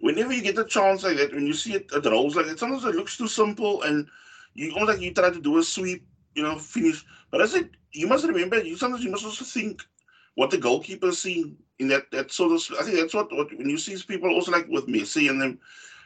[0.00, 2.58] whenever you get a chance like that, when you see it, it rolls like that,
[2.58, 4.08] sometimes it looks too simple and
[4.54, 7.04] you almost like you try to do a sweep, you know, finish.
[7.30, 9.82] But I said, you must remember, you sometimes you must also think
[10.34, 12.78] what the goalkeeper's seeing in that that sort of.
[12.78, 15.58] I think that's what, what when you see people also like with Messi and them,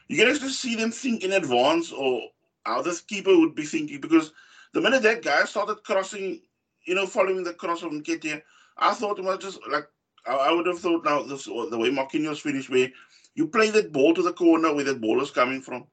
[0.08, 2.22] you can actually see them think in advance or
[2.64, 4.32] how this keeper would be thinking because
[4.72, 6.40] the minute that guy started crossing
[6.84, 8.42] you know, following the cross of Nketiah,
[8.78, 9.88] I thought it was just like
[10.26, 12.90] I, would have thought now this the way Marquinhos finished, where
[13.34, 15.86] you play that ball to the corner where that ball is coming from.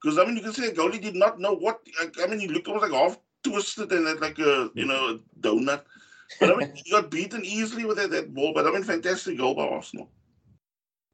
[0.00, 1.80] Because I mean, you can see the goalie did not know what.
[2.22, 5.82] I mean, he looked almost like half twisted and like a you know a donut.
[6.40, 8.52] But I mean, he got beaten easily with that, that ball.
[8.54, 10.10] But I mean, fantastic goal by Arsenal.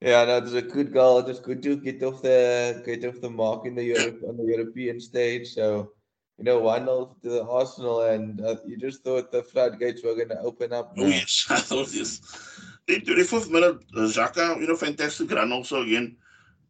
[0.01, 1.19] Yeah, no, it was a good goal.
[1.19, 4.37] It was good to get off the get off the mark in the Europe on
[4.37, 5.49] the European stage.
[5.49, 5.91] So,
[6.39, 10.15] you know, one 0 to the Arsenal, and uh, you just thought the floodgates were
[10.15, 10.95] going to open up.
[10.97, 12.21] Oh yes, I thought yes.
[12.87, 16.17] The 25th minute, Xhaka, you know, fantastic run also again.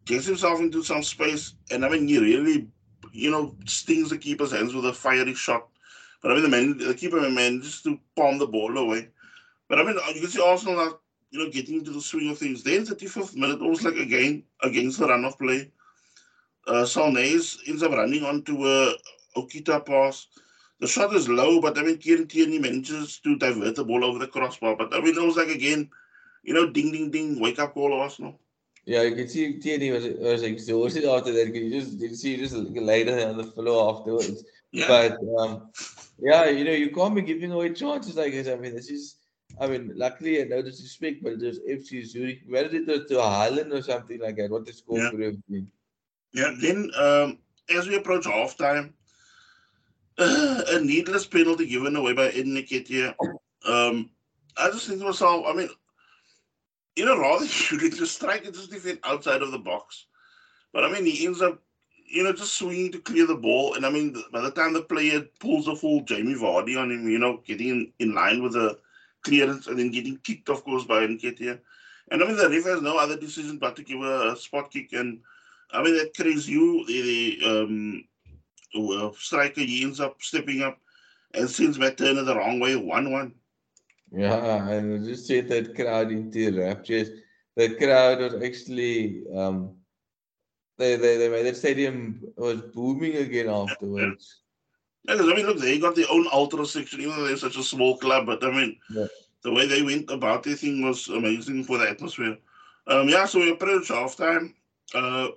[0.06, 2.66] Gets himself into some space, and I mean, he really,
[3.12, 5.68] you know, stings the keeper's hands with a fiery shot.
[6.22, 9.08] But I mean, the man, the keeper manages to palm the ball away.
[9.68, 10.98] But I mean, you can see Arsenal now,
[11.30, 12.62] you know, getting into the swing of things.
[12.62, 15.70] Then 35th minute, almost like again against the run of play.
[16.66, 18.94] Uh, Selnæs ends up running onto a
[19.37, 20.26] Okita pass.
[20.80, 24.18] The shot is low, but I mean, Kieran Tierney manages to divert the ball over
[24.18, 24.76] the crossbar.
[24.76, 25.90] But I mean, it was like again,
[26.42, 28.38] you know, ding, ding, ding, wake up call, Arsenal.
[28.88, 31.55] Yeah, you can see Tierney was was exhausted after that.
[31.55, 34.44] You just you see he just laid on the floor afterwards.
[34.72, 34.88] Yeah.
[34.88, 35.70] But um,
[36.18, 38.48] yeah, you know, you can't be giving away chances like this.
[38.48, 39.16] I mean, this is,
[39.61, 42.51] I mean, luckily, no disrespect, but just FC Zurich.
[42.51, 44.51] Did it to Haaland or something like that?
[44.51, 45.11] What the score Yeah.
[45.11, 45.68] could have been.
[46.33, 47.38] Yeah, then um,
[47.77, 48.94] as we approach halftime,
[50.16, 53.14] uh, a needless penalty given away by Ed Nketiah.
[53.66, 54.09] Um,
[54.57, 55.68] I just think to myself, I mean,
[56.98, 60.06] you know, rather just strike it just defend outside of the box.
[60.72, 61.62] But I mean, he ends up,
[62.04, 63.74] you know, just swinging to clear the ball.
[63.74, 67.08] And I mean, by the time the player pulls a full Jamie Vardy on him,
[67.08, 68.78] you know, getting in, in line with the
[69.22, 71.61] clearance and then getting kicked, of course, by Nketiah.
[72.11, 74.72] And I mean, the ref has no other decision but to give a, a spot
[74.72, 74.92] kick.
[74.92, 75.20] And
[75.70, 78.02] I mean, that creates you, the, the
[78.74, 80.80] um, striker, he ends up stepping up
[81.34, 83.34] and sends Matt Turner the wrong way, 1 1.
[84.12, 87.10] Yeah, and I just set that crowd into raptures.
[87.56, 89.76] The crowd was actually, um,
[90.78, 94.42] they, they, they made the stadium was booming again afterwards.
[95.06, 97.62] Yeah, I mean, look, they got their own ultra section, even though they're such a
[97.62, 98.26] small club.
[98.26, 99.06] But I mean, Yeah.
[99.42, 102.38] the way they went about their thing was amazing for the atmosphere.
[102.86, 104.54] Um, yeah, so we approach halftime.
[104.94, 105.28] Uh,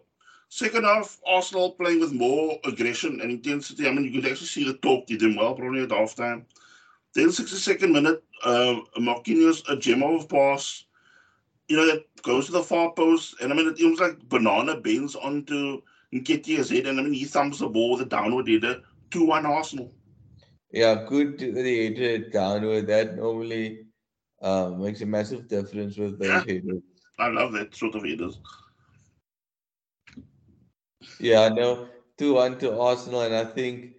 [0.49, 3.87] second half, Arsenal playing with more aggression and intensity.
[3.87, 6.45] I mean, you could actually see the talk did them well, probably at halftime.
[7.13, 10.85] Then, 62nd minute, um, Marquinhos, a gem of a pass,
[11.67, 13.35] you know, that goes to the far post.
[13.41, 15.81] And I mean, it, was like banana bends onto
[16.13, 16.87] Nketiah's head.
[16.87, 18.81] And I mean, he thumps the ball with a downward header.
[19.11, 19.93] 2 1 Arsenal.
[20.71, 22.87] Yeah, good to that he hit downward.
[22.87, 23.87] That normally
[24.41, 26.43] uh, makes a massive difference with those Yeah.
[26.45, 26.81] headers.
[27.19, 28.39] I love that sort of headers.
[31.19, 33.21] Yeah, no, 2 1 to Arsenal.
[33.21, 33.95] And I think,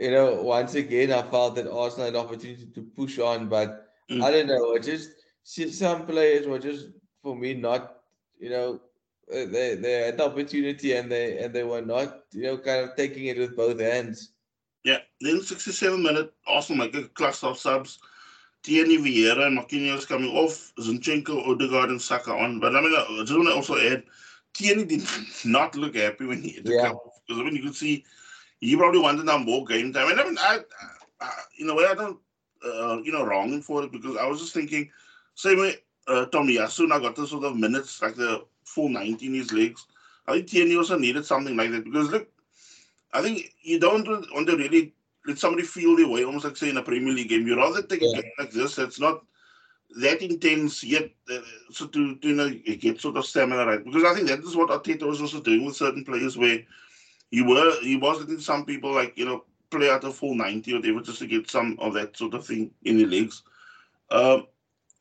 [0.00, 3.92] you know, once again, I felt that Arsenal had an opportunity to push on, but
[4.10, 4.22] mm.
[4.24, 4.72] I don't know.
[4.72, 5.10] It just
[5.44, 6.86] some players were just,
[7.22, 7.98] for me, not,
[8.38, 8.80] you know,
[9.30, 12.80] uh, they they had the opportunity and they and they were not, you know, kind
[12.80, 14.32] of taking it with both hands.
[14.84, 17.98] Yeah, then 67 minute Arsenal make a cluster of subs.
[18.62, 22.58] Tierney Vieira and Marquinhos coming off, Zinchenko, Odegaard, and Saka on.
[22.58, 24.04] But I mean, I just want to also add,
[24.54, 25.02] Tierney did
[25.44, 26.86] not look happy when he had to yeah.
[26.86, 28.04] come off because I mean, you could see
[28.60, 30.10] he probably wanted now more game time.
[30.10, 30.60] And I mean, I,
[31.20, 32.18] I in a way, I don't,
[32.64, 34.90] uh, you know, wrong him for it because I was just thinking,
[35.34, 39.34] same way uh, Tomiyasu now got the sort of minutes, like the full 90 in
[39.34, 39.86] his legs.
[40.26, 42.28] I think Tierney also needed something like that because look,
[43.12, 44.94] I think you don't want to really
[45.26, 47.46] let somebody feel their way, almost like say in a Premier League game.
[47.46, 48.10] You rather take yeah.
[48.10, 49.24] a game like this that's not
[50.00, 51.40] that intense yet, uh,
[51.72, 53.84] so to, to you know get sort of stamina right.
[53.84, 56.60] Because I think that is what Arteta was also doing with certain players, where
[57.30, 60.72] he were he was letting some people like you know play out a full ninety
[60.72, 63.42] or whatever just to get some of that sort of thing in the legs.
[64.10, 64.46] Um,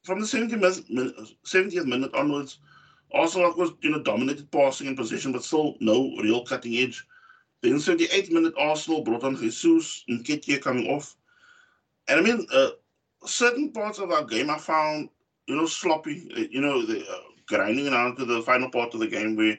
[0.03, 1.15] from the 70th minute,
[1.45, 2.59] 70th minute onwards,
[3.13, 7.05] Arsenal was you know dominated passing and position, but still no real cutting edge.
[7.61, 11.15] Then, in the 78th minute, Arsenal brought on Jesus and Nketiah coming off.
[12.07, 12.69] And I mean, uh,
[13.25, 15.09] certain parts of our game I found,
[15.47, 18.99] you know, sloppy, uh, you know, the, uh, grinding around to the final part of
[18.99, 19.57] the game where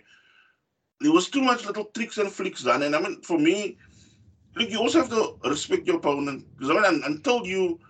[1.00, 2.82] there was too much little tricks and flicks done.
[2.82, 3.78] And I mean, for me,
[4.56, 7.80] look, you also have to respect your opponent because I mean, until you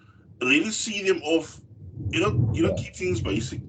[0.42, 1.60] really see them off,
[2.12, 3.62] you know, you know, keep things basic.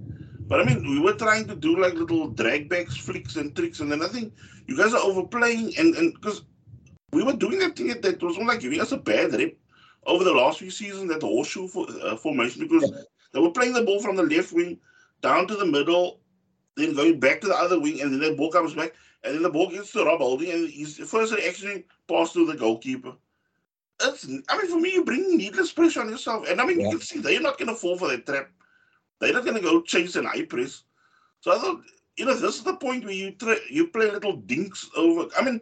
[0.47, 3.91] But I mean, we were trying to do like little dragbacks, flicks, and tricks, and
[3.91, 4.33] then I think
[4.67, 5.77] you guys are overplaying.
[5.77, 6.43] And and because
[7.13, 9.53] we were doing that thing that was like giving us a bad rep
[10.05, 12.91] over the last few seasons, that horseshoe for, uh, formation, because
[13.33, 14.79] they were playing the ball from the left wing
[15.21, 16.19] down to the middle,
[16.75, 18.93] then going back to the other wing, and then the ball comes back,
[19.23, 22.55] and then the ball gets to Rob Holding, and he's first reaction pass to the
[22.55, 23.13] goalkeeper.
[24.03, 26.87] It's, I mean, for me, you bring needless pressure on yourself, and I mean, yeah.
[26.87, 28.49] you can see they're not going to fall for that trap.
[29.19, 30.83] They're not going to go chase an high press.
[31.41, 31.81] So I thought,
[32.17, 35.29] you know, this is the point where you tra- you play little dinks over.
[35.37, 35.61] I mean,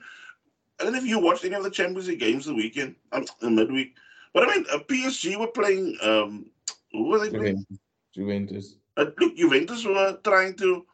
[0.79, 3.25] I don't know if you watched any of the Champions League games the weekend, um,
[3.41, 3.95] the midweek,
[4.33, 5.97] but I mean, uh, PSG were playing.
[6.01, 6.49] Um,
[6.93, 7.65] who were they playing?
[8.13, 8.75] Juventus.
[8.95, 10.85] Uh, look, Juventus were trying to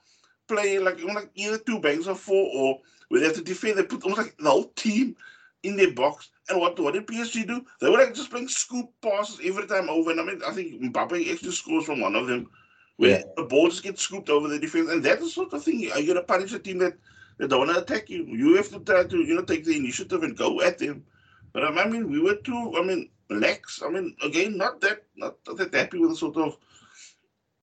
[0.47, 2.79] play like, like either two banks or four or
[3.09, 3.77] where they have to defend.
[3.77, 5.15] They put almost like the whole team
[5.63, 6.29] in their box.
[6.49, 7.65] And what, what did PSG do?
[7.81, 10.11] They were like just playing scoop passes every time over.
[10.11, 12.49] And I mean, I think Mbappe actually scores from one of them
[12.97, 13.23] where yeah.
[13.35, 14.89] the ball just gets scooped over the defense.
[14.89, 15.79] And that is the sort of thing.
[15.79, 16.93] you're you going to punish a team that,
[17.37, 18.25] that don't want to attack you?
[18.25, 21.03] You have to try to, you know, take the initiative and go at them.
[21.51, 23.81] But um, I mean, we were too, I mean, lax.
[23.83, 26.57] I mean, again, not that, not that happy with the sort of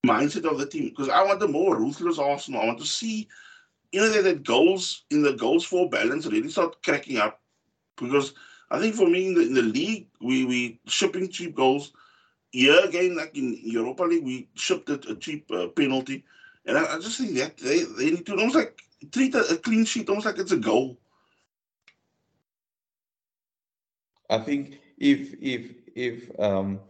[0.06, 2.62] mindset of the team because I want a more ruthless Arsenal.
[2.62, 3.28] I want to see,
[3.92, 7.40] you know, that, that goals in the goals for balance really start cracking up
[7.96, 8.34] because
[8.70, 11.92] I think for me in the, in the league, we we shipping cheap goals.
[12.50, 16.24] Here again, like in Europa League, we shipped a, a cheap uh, penalty,
[16.66, 18.78] and I, I, just think that they, they need to almost like
[19.10, 20.98] treat a, a clean sheet almost like it's a goal.
[24.28, 26.80] I think if if if um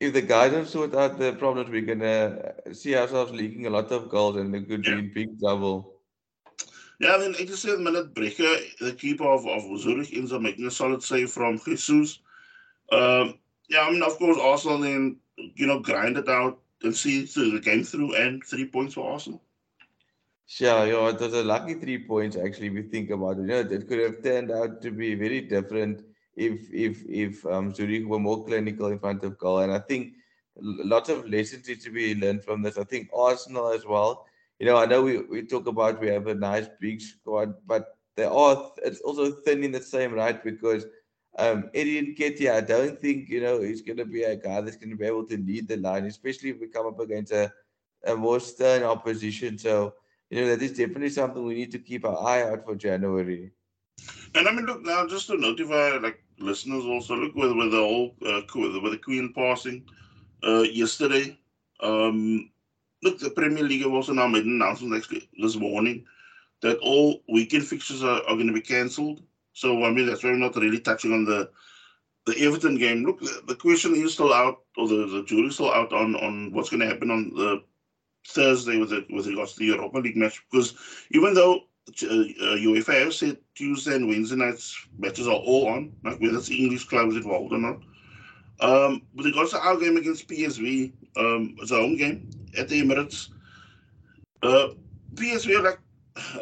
[0.00, 4.08] if the guidance sort out the problems, we're gonna see ourselves leaking a lot of
[4.08, 6.00] goals and we could be in big trouble.
[6.98, 11.02] Yeah, then 87 minute breaker, the keeper of, of Zurich ends up making a solid
[11.02, 12.18] save from Jesus.
[12.90, 17.24] Um, yeah, I mean, of course, Arsenal then, you know, grind it out and see
[17.24, 19.42] the game through and three points for Arsenal.
[20.46, 22.68] Sure, yeah, it was a lucky three points actually.
[22.68, 25.42] If you think about it, you know, it could have turned out to be very
[25.42, 26.02] different
[26.48, 29.60] if if if um, Zurich were more clinical in front of goal.
[29.60, 30.14] And I think
[30.56, 32.78] lots of lessons need to be learned from this.
[32.78, 34.26] I think Arsenal as well
[34.60, 37.96] you know, I know we, we talk about we have a nice big squad, but
[38.14, 40.84] they are it's also thin in the same right because
[41.38, 44.96] um Eddie Nketiah, I don't think, you know, he's gonna be a guy that's gonna
[44.96, 47.50] be able to lead the line, especially if we come up against a,
[48.06, 49.56] a more stern opposition.
[49.56, 49.94] So,
[50.28, 53.52] you know, that is definitely something we need to keep our eye out for January.
[54.34, 57.78] And I mean, look now, just to notify like listeners also, look with with the
[57.78, 59.84] whole uh, with the Queen passing
[60.42, 61.38] uh, yesterday.
[61.80, 62.50] Um,
[63.02, 65.04] look, the Premier League have also now made an announcement
[65.38, 66.04] this morning
[66.62, 69.22] that all weekend fixtures are, are going to be cancelled.
[69.52, 71.50] So I mean that's why we're not really touching on the
[72.26, 73.04] the Everton game.
[73.04, 76.52] Look, the, the question is still out, or the, the jury's still out on on
[76.52, 77.62] what's going to happen on the
[78.28, 80.42] Thursday with it with regards to the Europa League match.
[80.50, 80.74] Because
[81.10, 86.38] even though UEFA have said Tuesday and Wednesday nights matches are all on, like whether
[86.38, 87.78] it's English clubs involved or not.
[88.60, 92.28] Um, with regards to our game against PSV, um, it's a home game
[92.58, 93.30] at the Emirates.
[94.42, 94.68] Uh,
[95.14, 95.78] PSV are like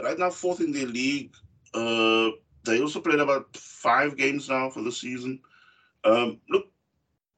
[0.02, 1.34] right now fourth in the league.
[1.74, 2.30] Uh,
[2.64, 5.40] they also played about five games now for the season.
[6.04, 6.66] Um, look,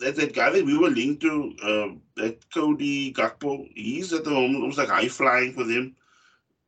[0.01, 4.31] that, that guy that we were linked to, uh, that Cody Gakpo, he's at the
[4.31, 5.95] moment almost like high flying for them.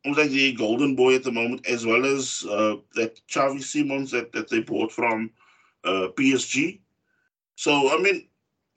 [0.05, 4.32] Like the golden boy at the moment, as well as uh, that Xavi Simons that,
[4.32, 5.30] that they bought from
[5.84, 6.80] uh, PSG.
[7.55, 8.26] So, I mean,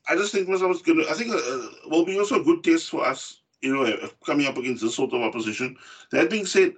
[0.07, 2.63] I just think myself is going to, I think uh, will be also a good
[2.63, 5.75] test for us, you know, uh, coming up against this sort of opposition.
[6.11, 6.73] That being said,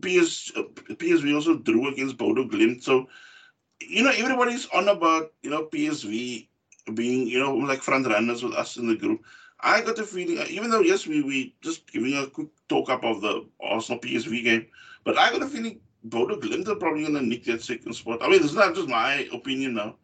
[0.00, 2.82] PS, uh, PSV also drew against Bodo Glimt.
[2.82, 3.06] So,
[3.80, 6.48] you know, everybody's on about, you know, PSV
[6.94, 9.22] being, you know, like front runners with us in the group.
[9.62, 12.90] I got the feeling, uh, even though, yes, we, we just giving a quick talk
[12.90, 14.66] up of the Arsenal PSV game,
[15.04, 18.22] but I got a feeling Bodo Glimt are probably going to nick that second spot.
[18.22, 19.96] I mean, it's not just my opinion now.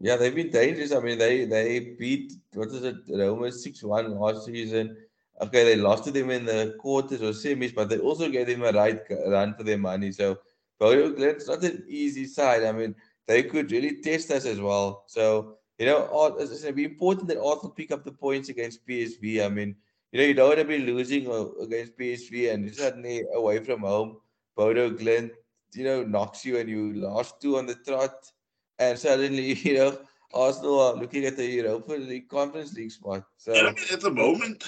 [0.00, 0.92] Yeah, they've been dangerous.
[0.92, 4.96] I mean, they they beat what is it, Roma six one last season.
[5.40, 8.62] Okay, they lost to them in the quarters or semis, but they also gave them
[8.62, 10.12] a right run for their money.
[10.12, 10.38] So,
[10.78, 12.64] Bodo Glimt's not an easy side.
[12.64, 12.94] I mean,
[13.26, 15.04] they could really test us as well.
[15.06, 19.44] So, you know, it's be important that Arsenal pick up the points against PSV.
[19.44, 19.74] I mean,
[20.12, 21.26] you know, you don't want to be losing
[21.60, 24.18] against PSV and suddenly away from home,
[24.56, 25.32] Bodo Glimt,
[25.74, 28.30] you know, knocks you and you lost two on the trot
[28.78, 29.98] and suddenly, you know,
[30.32, 33.24] Arsenal are looking at the Europa League Conference League spot.
[33.36, 34.64] So I mean, at the moment,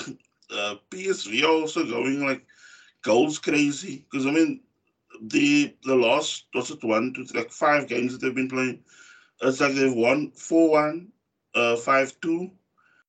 [0.50, 2.44] uh, PSV are also going like
[3.02, 4.60] goals crazy because I mean,
[5.20, 8.80] the the last what's it one to like five games that they've been playing,
[9.42, 11.12] it's like they've won four one,
[11.54, 12.50] uh, five two,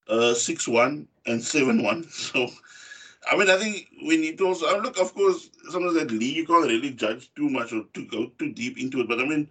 [0.08, 2.06] uh, six one, and seven one.
[2.12, 2.48] So.
[3.30, 4.98] I mean, I think we need to also look.
[4.98, 8.54] Of course, sometimes that league you can't really judge too much or to go too
[8.54, 9.10] deep into it.
[9.10, 9.50] But I mean,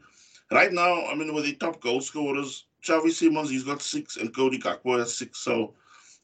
[0.51, 4.35] right now, I mean, with the top goal scorers, Xavi Simons, he's got six, and
[4.35, 5.41] Cody Gakpo has six.
[5.41, 5.74] So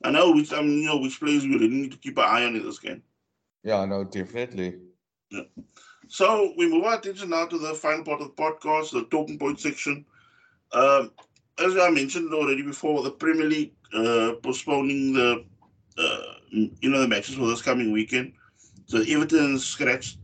[0.05, 2.25] I know which, I mean, you know, which players we really need to keep an
[2.25, 3.03] eye on in this game.
[3.63, 4.77] Yeah, no, definitely.
[5.31, 5.43] Yeah.
[6.09, 9.39] So we move our attention now to the final part of the podcast, the talking
[9.39, 10.05] point section.
[10.73, 11.13] Um,
[11.59, 15.45] as I mentioned already before, the Premier League uh, postponing the,
[15.99, 18.33] uh, you know, the matches for this coming weekend.
[18.87, 20.19] So Everton scratched.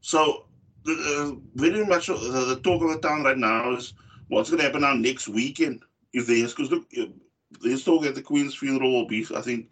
[0.00, 0.46] So
[0.86, 3.94] uh, very much uh, the talk of the town right now is
[4.28, 5.82] what's going to happen now next weekend
[6.12, 6.86] if there's because look
[7.62, 9.70] there's talk at the Queen's funeral will be I think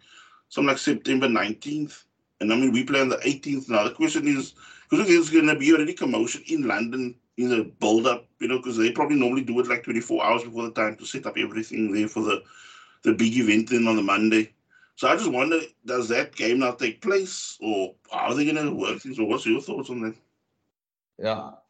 [0.49, 2.05] something like September 19th
[2.39, 4.55] and I mean we play on the 18th now the question is
[4.89, 8.57] because there's going to be already commotion in London in the build up you know
[8.57, 11.37] because they probably normally do it like 24 hours before the time to set up
[11.37, 12.43] everything there for the
[13.03, 14.53] the big event then on the Monday
[14.95, 18.63] so I just wonder does that game now take place or how are they going
[18.63, 20.15] to work things or what's your thoughts on that
[21.17, 21.51] yeah.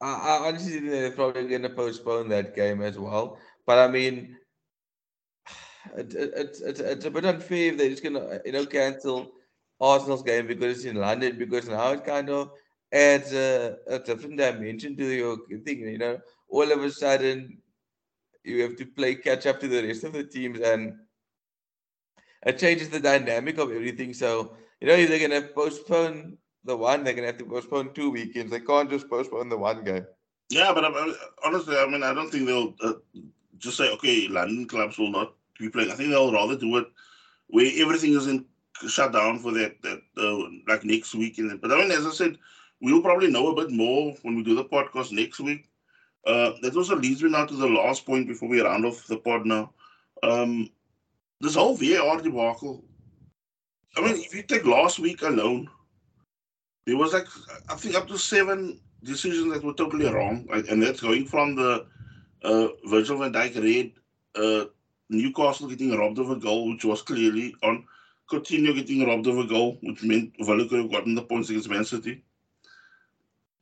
[0.00, 3.38] I, I honestly think they're probably going to postpone that game as well.
[3.66, 4.36] But I mean,
[5.96, 9.30] it, it, it's it's a bit unfair if they're just going to you know cancel
[9.80, 12.50] Arsenal's game because it's in London because now it kind of
[12.92, 15.80] adds a, a different dimension to your thing.
[15.80, 16.18] You know,
[16.48, 17.58] all of a sudden
[18.44, 20.94] you have to play catch up to the rest of the teams and
[22.44, 24.12] it changes the dynamic of everything.
[24.12, 27.44] So you know, if they're going to postpone the one, they're going to have to
[27.44, 28.50] postpone two weekends.
[28.50, 30.06] They can't just postpone the one game.
[30.50, 31.12] Yeah, but I,
[31.44, 32.94] honestly, I mean, I don't think they'll uh,
[33.58, 35.90] just say, okay, London clubs will not be playing.
[35.90, 36.86] I think they'll rather do it
[37.46, 38.44] where everything is in
[38.88, 41.38] shut down for that that uh, like next week.
[41.60, 42.38] But I mean, as I said,
[42.82, 45.70] we'll probably know a bit more when we do the podcast next week.
[46.26, 49.16] Uh, that also leads me now to the last point before we round off the
[49.16, 49.72] pod now.
[50.22, 50.68] Um,
[51.40, 52.84] this whole VAR debacle.
[53.96, 55.68] I mean, if you take last week alone,
[56.86, 57.26] there was like
[57.68, 61.86] I think up to seven decisions that were totally wrong, and that's going from the
[62.42, 63.92] uh, Virgil van Dijk red,
[64.42, 64.66] uh,
[65.08, 67.84] Newcastle getting robbed of a goal, which was clearly on.
[68.30, 71.68] Coutinho getting robbed of a goal, which meant Villa could have gotten the points against
[71.68, 72.22] Man City.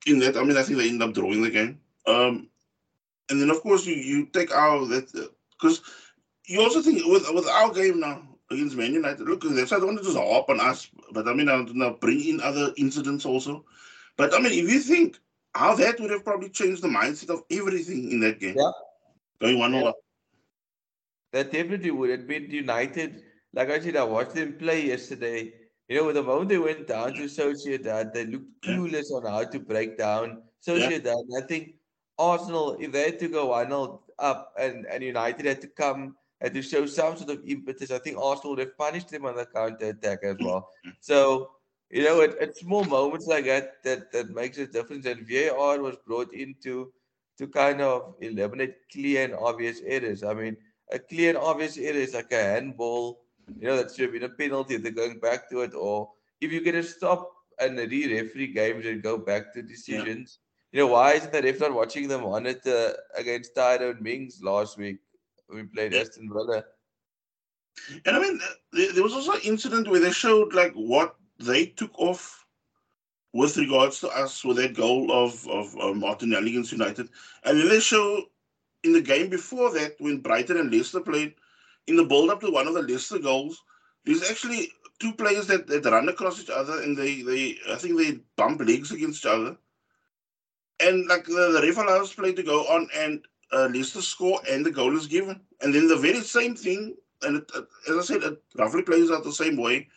[0.06, 1.78] In that, I mean, I think they end up drawing the game.
[2.06, 2.48] Um,
[3.28, 5.12] and then, of course, you, you take out that
[5.52, 5.82] because uh,
[6.46, 9.28] you also think with with our game now, against Man United.
[9.28, 11.64] Look, they said I don't want to just harp on us, but I mean, I
[11.64, 13.64] to bring in other incidents also.
[14.16, 15.18] But I mean, if you think
[15.54, 18.56] how that would have probably changed the mindset of everything in that game.
[18.56, 18.70] Yeah.
[19.40, 19.80] Going one yeah.
[19.80, 19.92] over.
[21.32, 22.10] That definitely would.
[22.10, 23.22] have been United,
[23.54, 25.52] like I said, I watched them play yesterday.
[25.90, 29.42] You know, with the moment they went down to Sociedad, they looked clueless on how
[29.42, 31.24] to break down Sociedad.
[31.28, 31.38] Yeah.
[31.42, 31.74] I think
[32.16, 36.54] Arsenal, if they had to go 1 up and, and United had to come and
[36.54, 37.90] to show some sort of impetus.
[37.90, 40.70] I think Arsenal would have punished them on the counter attack as well.
[41.00, 41.50] So,
[41.90, 45.06] you know, it, it's small moments like that that, that makes a difference.
[45.06, 46.92] And VAR was brought into
[47.38, 50.22] to kind of eliminate clear and obvious errors.
[50.22, 50.56] I mean,
[50.92, 53.22] a clear and obvious error is like a handball,
[53.58, 54.76] you know, that should have been a penalty.
[54.76, 55.74] They're going back to it.
[55.74, 57.30] Or if you're going to stop
[57.60, 60.38] and re-referee games and go back to decisions.
[60.72, 60.80] Yeah.
[60.80, 64.98] You know, why isn't the ref not watching them monitor against Tyrone Mings last week?
[65.52, 66.00] We played yeah.
[66.00, 66.64] Aston Villa.
[68.06, 68.40] And I mean,
[68.72, 72.46] there was also an incident where they showed like what they took off
[73.32, 77.08] with regards to us with that goal of of uh, Martinelli against United,
[77.44, 78.24] and then they show
[78.82, 81.34] in the game before that when Brighton and Leicester played,
[81.90, 83.62] in the build up to one of the Leicester goals,
[84.04, 87.98] there's actually two players that, that run across each other and they, they I think
[87.98, 89.56] they bump legs against each other.
[90.78, 93.22] And like the, the ref allows play to go on and
[93.52, 95.40] uh, Leicester score and the goal is given.
[95.60, 97.50] And then the very same thing, and it,
[97.90, 99.88] as I said, it roughly plays out the same way.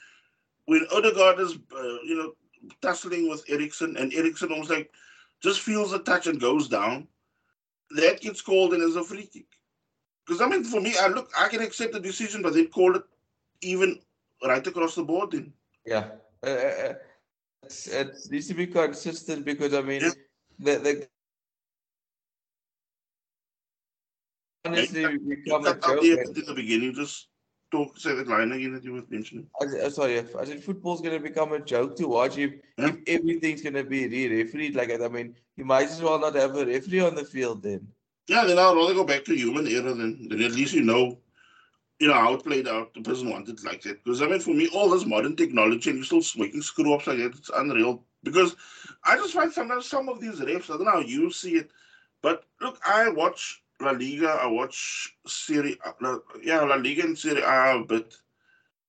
[0.66, 2.34] When Odegaard is, uh, you know,
[2.82, 4.89] tussling with Eriksen and Eriksen almost like
[5.41, 7.08] just feels the touch and goes down,
[7.91, 9.46] that gets called and as a free kick.
[10.26, 12.95] Because I mean, for me, I look, I can accept the decision, but they call
[12.95, 13.03] it
[13.61, 13.99] even
[14.45, 15.32] right across the board.
[15.32, 15.53] Then,
[15.86, 16.11] yeah,
[16.45, 16.93] uh, uh, uh
[17.63, 20.11] it's, it needs to be consistent because I mean, yeah.
[20.59, 21.07] the the
[24.65, 26.03] honestly yeah, become a joke.
[26.03, 27.28] In the beginning, just
[27.71, 29.47] talk say that line again that you were mentioning.
[29.59, 32.88] I, sorry, I said football's going to become a joke to watch if, yeah.
[32.89, 35.01] if everything's going to be re-refereed like that.
[35.01, 37.88] I mean, you might as well not have a referee on the field then.
[38.28, 41.19] Yeah, then I'd rather go back to human error than, then at least you know,
[41.99, 42.93] you know how it played out.
[42.93, 44.03] The person wanted like that.
[44.03, 47.07] Because I mean, for me, all this modern technology and you're still making screw ups
[47.07, 48.03] like that, it's unreal.
[48.24, 48.55] Because
[49.03, 51.71] I just find sometimes some of these refs, I don't know how you see it,
[52.21, 57.43] but look, I watch La Liga, I watch Serie, A, yeah, La Liga and Serie
[57.45, 58.15] A bit,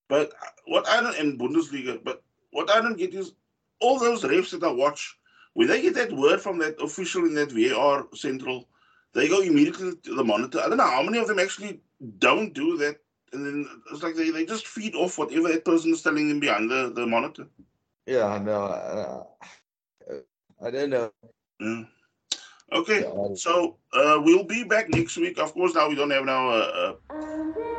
[0.08, 0.32] but
[0.66, 2.22] what I don't in Bundesliga, but
[2.52, 3.32] what I don't get is
[3.80, 5.16] all those refs that I watch,
[5.54, 8.68] when they get that word from that official in that VAR central
[9.14, 10.60] they go immediately to the monitor.
[10.60, 11.80] I don't know how many of them actually
[12.18, 13.00] don't do that.
[13.32, 16.40] And then it's like they, they just feed off whatever that person is telling them
[16.40, 17.46] behind the, the monitor.
[18.06, 19.24] Yeah, no, uh,
[20.64, 21.10] I don't know.
[21.60, 21.84] Yeah.
[22.72, 25.38] Okay, yeah, so uh, we'll be back next week.
[25.38, 27.14] Of course, now we don't have now, uh, uh,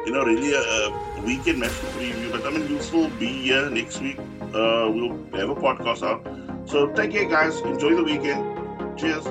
[0.05, 3.69] you know, really a, a weekend match preview, but I mean, we'll still be here
[3.69, 4.17] next week.
[4.53, 6.25] Uh, we'll have a podcast out.
[6.67, 7.59] So take care, guys.
[7.61, 8.97] Enjoy the weekend.
[8.97, 9.25] Cheers.